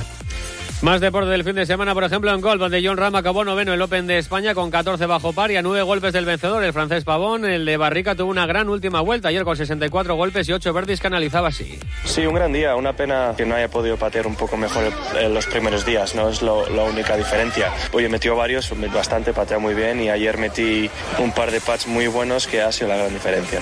Más 0.83 0.99
deporte 0.99 1.29
del 1.29 1.45
fin 1.45 1.55
de 1.55 1.65
semana, 1.65 1.93
por 1.93 2.03
ejemplo, 2.03 2.29
en 2.33 2.41
golf, 2.41 2.59
donde 2.59 2.85
John 2.85 2.97
Ram 2.97 3.15
acabó 3.15 3.45
noveno 3.45 3.73
el 3.73 3.81
Open 3.81 4.05
de 4.05 4.17
España 4.17 4.53
con 4.53 4.69
14 4.69 5.05
bajo 5.05 5.31
par 5.31 5.49
y 5.49 5.55
a 5.55 5.61
9 5.61 5.81
golpes 5.83 6.11
del 6.11 6.25
vencedor, 6.25 6.61
el 6.61 6.73
francés 6.73 7.05
Pavón. 7.05 7.45
El 7.45 7.63
de 7.63 7.77
Barrica 7.77 8.15
tuvo 8.15 8.29
una 8.29 8.45
gran 8.45 8.67
última 8.67 8.99
vuelta 8.99 9.29
ayer 9.29 9.45
con 9.45 9.55
64 9.55 10.15
golpes 10.15 10.49
y 10.49 10.51
8 10.51 10.73
verdes 10.73 10.99
que 10.99 11.07
analizaba 11.07 11.47
así. 11.47 11.79
Sí, 12.03 12.25
un 12.25 12.35
gran 12.35 12.51
día. 12.51 12.75
Una 12.75 12.91
pena 12.91 13.33
que 13.37 13.45
no 13.45 13.55
haya 13.55 13.69
podido 13.69 13.95
patear 13.95 14.27
un 14.27 14.35
poco 14.35 14.57
mejor 14.57 14.91
en 15.17 15.33
los 15.33 15.45
primeros 15.45 15.85
días, 15.85 16.15
no 16.15 16.27
es 16.27 16.41
la 16.41 16.83
única 16.83 17.15
diferencia. 17.15 17.71
Hoy 17.93 18.09
metió 18.09 18.35
varios, 18.35 18.69
bastante, 18.93 19.31
patea 19.31 19.59
muy 19.59 19.75
bien 19.75 20.01
y 20.01 20.09
ayer 20.09 20.37
metí 20.37 20.89
un 21.17 21.31
par 21.31 21.51
de 21.51 21.61
pads 21.61 21.87
muy 21.87 22.07
buenos 22.07 22.45
que 22.45 22.61
ha 22.61 22.73
sido 22.73 22.89
la 22.89 22.97
gran 22.97 23.13
diferencia. 23.13 23.61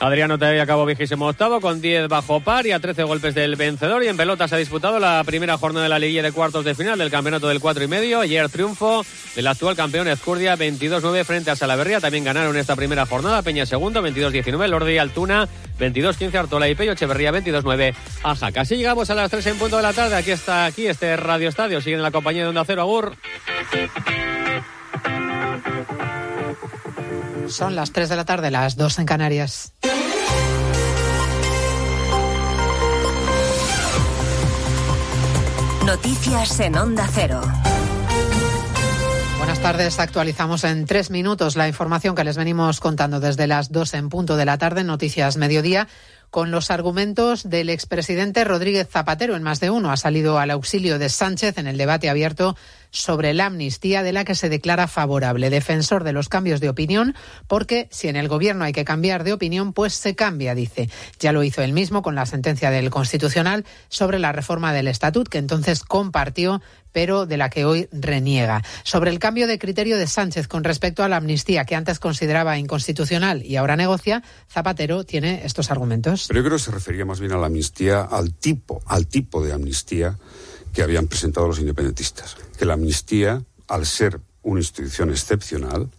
Adriano 0.00 0.38
todavía 0.38 0.62
acabó 0.62 0.86
vigésimo 0.86 1.26
octavo 1.26 1.60
con 1.60 1.82
10 1.82 2.08
bajo 2.08 2.40
par 2.40 2.66
y 2.66 2.72
a 2.72 2.80
13 2.80 3.02
golpes 3.02 3.34
del 3.34 3.56
vencedor. 3.56 4.02
Y 4.02 4.08
en 4.08 4.16
pelota 4.16 4.48
se 4.48 4.54
ha 4.54 4.58
disputado 4.58 4.98
la 4.98 5.22
primera 5.24 5.58
jornada 5.58 5.84
de 5.84 5.90
la 5.90 5.98
liguilla 5.98 6.22
de 6.22 6.32
cuartos 6.32 6.64
de 6.64 6.74
final 6.74 6.98
del 6.98 7.10
campeonato 7.10 7.48
del 7.48 7.60
4 7.60 7.84
y 7.84 7.86
medio. 7.88 8.20
Ayer 8.20 8.48
triunfo 8.48 9.04
del 9.36 9.46
actual 9.46 9.76
campeón 9.76 10.08
Ezcurdia 10.08 10.56
22-9 10.56 11.24
frente 11.24 11.50
a 11.50 11.56
Salaverría. 11.56 12.00
También 12.00 12.24
ganaron 12.24 12.56
esta 12.56 12.76
primera 12.76 13.04
jornada 13.04 13.42
Peña 13.42 13.66
segundo 13.66 14.02
22-19, 14.02 14.68
Lordi 14.68 14.96
Altuna 14.96 15.46
22-15, 15.78 16.34
Artola 16.34 16.68
y 16.68 16.74
Pello 16.74 16.92
Echeverría 16.92 17.30
22-9 17.32 17.94
Aja. 18.22 18.52
Casi 18.52 18.76
llegamos 18.76 19.10
a 19.10 19.14
las 19.14 19.30
3 19.30 19.46
en 19.48 19.58
punto 19.58 19.76
de 19.76 19.82
la 19.82 19.92
tarde. 19.92 20.16
Aquí 20.16 20.30
está 20.30 20.64
aquí 20.64 20.86
este 20.86 21.14
Radio 21.18 21.50
Estadio. 21.50 21.82
Siguen 21.82 21.98
en 21.98 22.04
la 22.04 22.10
compañía 22.10 22.42
de 22.42 22.48
Onda 22.48 22.64
Cero 22.64 22.80
Agur. 22.82 23.16
Son 27.48 27.74
las 27.74 27.92
3 27.92 28.08
de 28.08 28.16
la 28.16 28.24
tarde, 28.24 28.50
las 28.50 28.76
2 28.76 29.00
en 29.00 29.06
Canarias. 29.06 29.74
Noticias 35.86 36.60
en 36.60 36.76
Onda 36.76 37.08
Cero. 37.12 37.40
Buenas 39.38 39.60
tardes. 39.60 39.98
Actualizamos 39.98 40.64
en 40.64 40.86
tres 40.86 41.10
minutos 41.10 41.56
la 41.56 41.66
información 41.66 42.14
que 42.14 42.24
les 42.24 42.36
venimos 42.36 42.78
contando 42.78 43.18
desde 43.18 43.46
las 43.46 43.72
2 43.72 43.94
en 43.94 44.08
punto 44.08 44.36
de 44.36 44.44
la 44.44 44.58
tarde, 44.58 44.84
Noticias 44.84 45.36
Mediodía 45.36 45.88
con 46.30 46.50
los 46.50 46.70
argumentos 46.70 47.48
del 47.48 47.68
expresidente 47.70 48.44
Rodríguez 48.44 48.88
Zapatero. 48.88 49.34
En 49.34 49.42
más 49.42 49.58
de 49.58 49.70
uno 49.70 49.90
ha 49.90 49.96
salido 49.96 50.38
al 50.38 50.50
auxilio 50.50 50.98
de 50.98 51.08
Sánchez 51.08 51.58
en 51.58 51.66
el 51.66 51.76
debate 51.76 52.08
abierto 52.08 52.56
sobre 52.90 53.34
la 53.34 53.46
amnistía 53.46 54.02
de 54.02 54.12
la 54.12 54.24
que 54.24 54.34
se 54.34 54.48
declara 54.48 54.88
favorable, 54.88 55.50
defensor 55.50 56.04
de 56.04 56.12
los 56.12 56.28
cambios 56.28 56.60
de 56.60 56.68
opinión, 56.68 57.14
porque 57.46 57.88
si 57.90 58.08
en 58.08 58.16
el 58.16 58.28
gobierno 58.28 58.64
hay 58.64 58.72
que 58.72 58.84
cambiar 58.84 59.24
de 59.24 59.32
opinión, 59.32 59.72
pues 59.72 59.94
se 59.94 60.14
cambia, 60.14 60.54
dice. 60.54 60.90
Ya 61.18 61.32
lo 61.32 61.42
hizo 61.42 61.62
él 61.62 61.72
mismo 61.72 62.02
con 62.02 62.14
la 62.14 62.26
sentencia 62.26 62.70
del 62.70 62.90
Constitucional 62.90 63.64
sobre 63.88 64.18
la 64.18 64.32
reforma 64.32 64.72
del 64.72 64.88
Estatut, 64.88 65.28
que 65.28 65.38
entonces 65.38 65.82
compartió 65.82 66.60
pero 66.92 67.26
de 67.26 67.36
la 67.36 67.50
que 67.50 67.64
hoy 67.64 67.88
reniega. 67.92 68.62
Sobre 68.82 69.10
el 69.10 69.18
cambio 69.18 69.46
de 69.46 69.58
criterio 69.58 69.96
de 69.96 70.06
Sánchez 70.06 70.48
con 70.48 70.64
respecto 70.64 71.02
a 71.02 71.08
la 71.08 71.16
amnistía 71.16 71.64
que 71.64 71.76
antes 71.76 71.98
consideraba 71.98 72.58
inconstitucional 72.58 73.44
y 73.44 73.56
ahora 73.56 73.76
negocia, 73.76 74.22
Zapatero 74.50 75.04
tiene 75.04 75.42
estos 75.44 75.70
argumentos. 75.70 76.26
Pero 76.28 76.40
yo 76.40 76.44
creo 76.44 76.58
que 76.58 76.64
se 76.64 76.70
refería 76.70 77.04
más 77.04 77.20
bien 77.20 77.32
a 77.32 77.38
la 77.38 77.46
amnistía, 77.46 78.02
al 78.02 78.34
tipo, 78.34 78.82
al 78.86 79.06
tipo 79.06 79.44
de 79.44 79.52
amnistía 79.52 80.18
que 80.72 80.82
habían 80.82 81.06
presentado 81.06 81.46
los 81.46 81.58
independentistas. 81.58 82.36
Que 82.58 82.64
la 82.64 82.74
amnistía, 82.74 83.42
al 83.68 83.86
ser 83.86 84.20
una 84.42 84.60
institución 84.60 85.10
excepcional, 85.10 85.90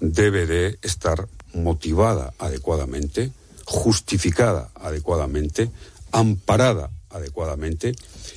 debe 0.00 0.46
de 0.46 0.78
estar 0.82 1.28
motivada 1.54 2.32
adecuadamente, 2.38 3.32
justificada 3.64 4.70
adecuadamente, 4.74 5.70
amparada 6.12 6.90
adecuadamente 7.10 7.94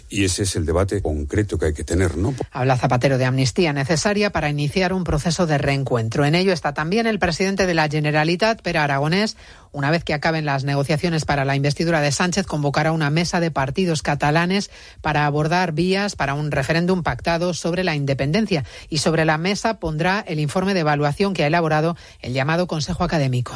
y 0.09 0.25
ese 0.25 0.43
es 0.43 0.55
el 0.55 0.65
debate 0.65 1.01
concreto 1.01 1.57
que 1.57 1.67
hay 1.67 1.73
que 1.73 1.83
tener, 1.83 2.17
¿no? 2.17 2.33
Habla 2.51 2.77
Zapatero 2.77 3.17
de 3.17 3.25
amnistía 3.25 3.73
necesaria 3.73 4.31
para 4.31 4.49
iniciar 4.49 4.93
un 4.93 5.03
proceso 5.03 5.47
de 5.47 5.57
reencuentro. 5.57 6.25
En 6.25 6.35
ello 6.35 6.51
está 6.51 6.73
también 6.73 7.07
el 7.07 7.19
presidente 7.19 7.65
de 7.65 7.73
la 7.73 7.87
Generalitat, 7.87 8.61
Pere 8.61 8.79
Aragonés. 8.79 9.37
Una 9.71 9.89
vez 9.89 10.03
que 10.03 10.13
acaben 10.13 10.45
las 10.45 10.65
negociaciones 10.65 11.23
para 11.23 11.45
la 11.45 11.55
investidura 11.55 12.01
de 12.01 12.11
Sánchez, 12.11 12.45
convocará 12.45 12.91
una 12.91 13.09
mesa 13.09 13.39
de 13.39 13.51
partidos 13.51 14.01
catalanes 14.01 14.69
para 15.01 15.25
abordar 15.25 15.71
vías 15.71 16.15
para 16.17 16.33
un 16.33 16.51
referéndum 16.51 17.03
pactado 17.03 17.53
sobre 17.53 17.85
la 17.85 17.95
independencia. 17.95 18.65
Y 18.89 18.97
sobre 18.97 19.23
la 19.23 19.37
mesa 19.37 19.79
pondrá 19.79 20.19
el 20.27 20.39
informe 20.39 20.73
de 20.73 20.81
evaluación 20.81 21.33
que 21.33 21.43
ha 21.43 21.47
elaborado 21.47 21.95
el 22.19 22.33
llamado 22.33 22.67
Consejo 22.67 23.03
Académico. 23.05 23.53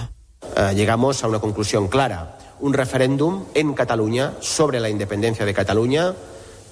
Uh, 0.55 0.73
llegamos 0.73 1.23
a 1.23 1.27
una 1.27 1.39
conclusión 1.39 1.89
clara. 1.89 2.37
Un 2.59 2.73
referéndum 2.73 3.45
en 3.53 3.73
Cataluña 3.73 4.33
sobre 4.39 4.79
la 4.79 4.89
independencia 4.89 5.45
de 5.45 5.53
Cataluña 5.53 6.13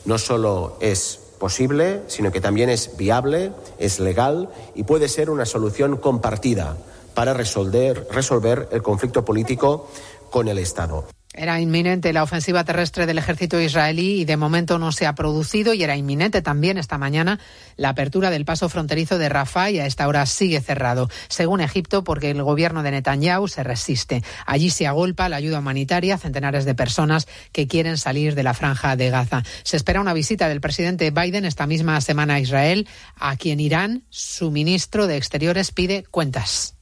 no 0.05 0.17
solo 0.17 0.77
es 0.79 1.19
posible, 1.39 2.03
sino 2.07 2.31
que 2.31 2.39
también 2.39 2.69
es 2.69 2.95
viable, 2.95 3.51
es 3.77 3.99
legal 3.99 4.49
y 4.75 4.83
puede 4.83 5.09
ser 5.09 5.29
una 5.29 5.45
solución 5.45 5.97
compartida 5.97 6.77
para 7.13 7.33
resolver, 7.33 8.07
resolver 8.11 8.69
el 8.71 8.81
conflicto 8.81 9.25
político 9.25 9.89
con 10.29 10.47
el 10.47 10.57
Estado. 10.57 11.05
Era 11.35 11.59
inminente 11.59 12.13
la 12.13 12.21
ofensiva 12.21 12.63
terrestre 12.63 13.07
del 13.07 13.17
ejército 13.17 13.59
israelí 13.59 14.21
y 14.21 14.25
de 14.25 14.37
momento 14.37 14.77
no 14.77 14.91
se 14.91 15.07
ha 15.07 15.15
producido 15.15 15.73
y 15.73 15.83
era 15.83 15.95
inminente 15.95 16.43
también 16.43 16.77
esta 16.77 16.99
mañana 16.99 17.39
la 17.75 17.89
apertura 17.89 18.29
del 18.29 18.45
paso 18.45 18.69
fronterizo 18.69 19.17
de 19.17 19.29
Rafah 19.29 19.71
y 19.71 19.79
a 19.79 19.87
esta 19.87 20.07
hora 20.07 20.27
sigue 20.27 20.61
cerrado, 20.61 21.09
según 21.29 21.61
Egipto, 21.61 22.03
porque 22.03 22.29
el 22.29 22.43
gobierno 22.43 22.83
de 22.83 22.91
Netanyahu 22.91 23.47
se 23.47 23.63
resiste. 23.63 24.23
Allí 24.45 24.69
se 24.69 24.85
agolpa 24.85 25.27
la 25.27 25.37
ayuda 25.37 25.59
humanitaria 25.59 26.15
a 26.15 26.19
centenares 26.19 26.65
de 26.65 26.75
personas 26.75 27.27
que 27.51 27.67
quieren 27.67 27.97
salir 27.97 28.35
de 28.35 28.43
la 28.43 28.53
franja 28.53 28.95
de 28.95 29.09
Gaza. 29.09 29.43
Se 29.63 29.75
espera 29.75 30.01
una 30.01 30.13
visita 30.13 30.47
del 30.47 30.61
presidente 30.61 31.09
Biden 31.09 31.45
esta 31.45 31.65
misma 31.65 31.99
semana 32.01 32.35
a 32.35 32.39
Israel, 32.39 32.87
a 33.15 33.37
quien 33.37 33.59
Irán, 33.59 34.03
su 34.09 34.51
ministro 34.51 35.07
de 35.07 35.17
Exteriores, 35.17 35.71
pide 35.71 36.03
cuentas. 36.11 36.75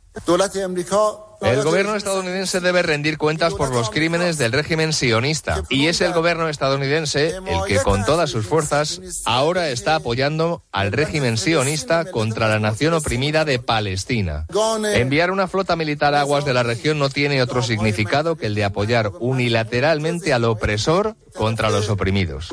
El 1.42 1.64
gobierno 1.64 1.96
estadounidense 1.96 2.60
debe 2.60 2.84
rendir 2.84 3.18
cuentas 3.18 3.54
por 3.54 3.74
los 3.74 3.90
crímenes 3.90 4.38
del 4.38 4.52
régimen 4.52 4.94
sionista 4.94 5.64
y 5.70 5.88
es 5.88 6.02
el 6.02 6.14
gobierno 6.14 6.48
estadounidense 6.48 7.36
el 7.36 7.64
que 7.68 7.78
con 7.78 8.06
todas 8.06 8.30
sus 8.30 8.46
fuerzas 8.46 9.02
ahora 9.26 9.70
está 9.70 9.96
apoyando 9.96 10.64
al 10.72 10.92
régimen 10.92 11.38
sionista 11.38 12.06
contra 12.06 12.48
la 12.48 12.60
nación 12.60 12.94
oprimida 12.94 13.44
de 13.46 13.60
Palestina. 13.60 14.46
Enviar 14.94 15.32
una 15.32 15.48
flota 15.48 15.76
militar 15.76 16.14
a 16.14 16.22
aguas 16.22 16.46
de 16.46 16.54
la 16.54 16.64
región 16.64 17.00
no 17.00 17.10
tiene 17.10 17.42
otro 17.42 17.64
significado 17.64 18.36
que 18.36 18.46
el 18.46 18.56
de 18.56 18.64
apoyar 18.64 19.12
unilateralmente 19.20 20.34
al 20.34 20.46
opresor 20.46 21.16
contra 21.36 21.70
los 21.70 21.90
oprimidos. 21.90 22.50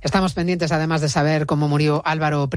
Estamos 0.00 0.32
pendientes 0.32 0.72
además 0.72 1.00
de 1.00 1.08
saber 1.08 1.46
cómo 1.46 1.68
murió 1.68 2.02
Álvaro 2.04 2.48
Prieto. 2.48 2.56